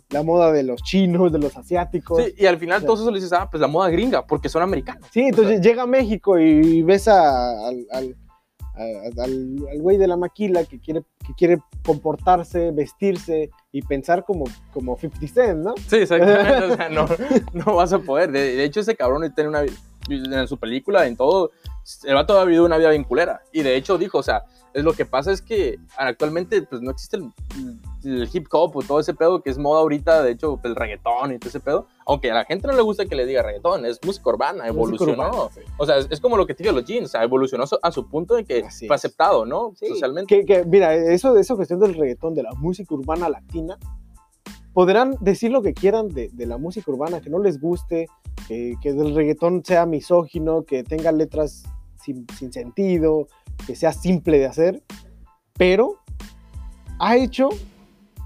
[0.09, 2.23] la moda de los chinos, de los asiáticos.
[2.23, 4.61] Sí, y al final todo eso le dices, ah, pues la moda gringa, porque son
[4.63, 5.07] americanos.
[5.11, 8.15] Sí, entonces llega a México y ves a- al, al,
[8.75, 14.45] al- al güey de la maquila que quiere, que quiere comportarse, vestirse y pensar como,
[14.73, 15.73] como 50 Cent, ¿no?
[15.87, 16.63] Sí, exactamente.
[16.65, 17.05] o sea, no,
[17.53, 18.31] no vas a poder.
[18.31, 19.63] De, de hecho, ese cabrón tiene una.
[20.09, 21.51] En su película, en todo,
[22.03, 23.41] el vato ha vivido una vida vinculera.
[23.51, 24.43] Y de hecho dijo, o sea,
[24.73, 27.31] es lo que pasa es que actualmente pues no existe el,
[28.03, 31.33] el hip hop o todo ese pedo que es moda ahorita, de hecho, el reggaetón
[31.33, 31.87] y todo ese pedo.
[32.05, 35.13] Aunque a la gente no le gusta que le diga reggaetón, es música urbana, evolucionó.
[35.13, 35.61] Urbana, sí.
[35.77, 37.67] O sea, es, es como lo que te digo los jeans, o sea, evolucionó a
[37.67, 38.99] su- a su punto de que Así fue es.
[39.03, 39.73] aceptado, ¿no?
[39.77, 40.45] Sí, Socialmente.
[40.45, 43.77] Que, que, mira, eso de esa cuestión del reggaetón, de la música urbana latina,
[44.73, 48.07] podrán decir lo que quieran de, de la música urbana, que no les guste,
[48.47, 51.63] que, que el reggaetón sea misógino, que tenga letras
[52.01, 53.27] sin, sin sentido,
[53.65, 54.83] que sea simple de hacer,
[55.57, 55.95] pero
[56.99, 57.49] ha hecho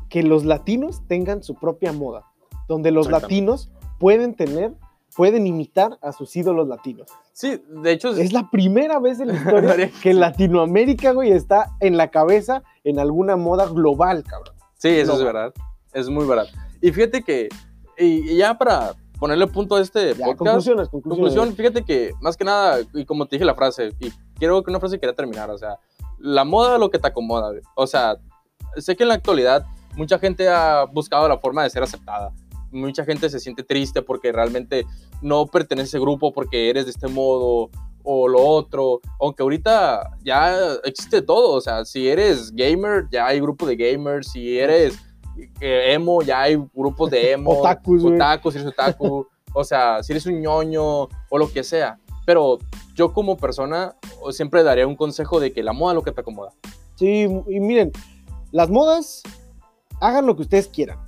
[0.09, 2.25] que los latinos tengan su propia moda,
[2.67, 4.73] donde los latinos pueden tener,
[5.15, 7.07] pueden imitar a sus ídolos latinos.
[7.33, 11.97] Sí, de hecho, Es la primera vez en la historia que Latinoamérica, güey, está en
[11.97, 14.55] la cabeza en alguna moda global, cabrón.
[14.77, 15.53] Sí, eso No, es verdad.
[15.93, 16.47] Es muy verdad.
[16.81, 17.49] Y fíjate que,
[17.97, 21.35] y, y ya para ponerle punto a este Ya, podcast, conclusiones, conclusiones.
[21.35, 24.09] conclusión, fíjate que más que nada, y como te dije la frase, y
[24.39, 25.77] quiero que una frase quería terminar, o sea,
[26.17, 27.51] la moda lo que te acomoda.
[27.75, 28.17] O sea,
[28.77, 29.63] sé que en la actualidad
[29.95, 32.33] mucha gente ha buscado la forma de ser aceptada.
[32.71, 34.85] Mucha gente se siente triste porque realmente
[35.21, 37.69] no pertenece a ese grupo porque eres de este modo
[38.03, 39.01] o lo otro.
[39.19, 41.51] Aunque ahorita ya existe todo.
[41.57, 44.31] O sea, si eres gamer, ya hay grupo de gamers.
[44.31, 44.97] Si eres
[45.59, 47.59] eh, emo, ya hay grupos de emo.
[47.59, 48.15] Otakus, güey.
[48.15, 49.27] Otaku, si eres otaku.
[49.53, 51.99] o sea, si eres un ñoño o lo que sea.
[52.25, 52.59] Pero
[52.95, 53.95] yo como persona
[54.31, 56.51] siempre daría un consejo de que la moda es lo que te acomoda.
[56.95, 57.91] Sí, y miren,
[58.51, 59.23] las modas,
[59.99, 60.99] hagan lo que ustedes quieran.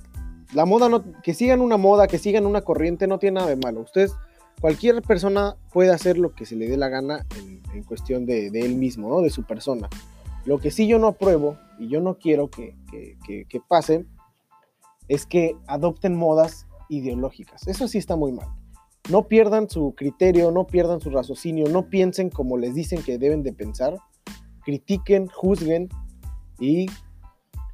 [0.52, 3.56] La moda, no, que sigan una moda, que sigan una corriente, no tiene nada de
[3.56, 3.80] malo.
[3.80, 4.12] Ustedes,
[4.60, 8.50] cualquier persona puede hacer lo que se le dé la gana en, en cuestión de,
[8.50, 9.20] de él mismo, ¿no?
[9.20, 9.88] De su persona.
[10.44, 14.04] Lo que sí yo no apruebo y yo no quiero que, que, que, que pase
[15.08, 17.66] es que adopten modas ideológicas.
[17.66, 18.48] Eso sí está muy mal.
[19.10, 23.42] No pierdan su criterio, no pierdan su raciocinio, no piensen como les dicen que deben
[23.42, 23.98] de pensar.
[24.64, 25.88] Critiquen, juzguen
[26.58, 26.86] y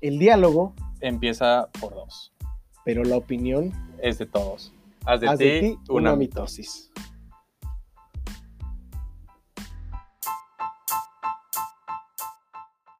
[0.00, 2.32] el diálogo, Empieza por dos.
[2.84, 3.72] pero la opinión
[4.02, 4.72] Es de todos.
[5.06, 6.90] Haz de ti una una mitosis.
[6.94, 7.09] mitosis.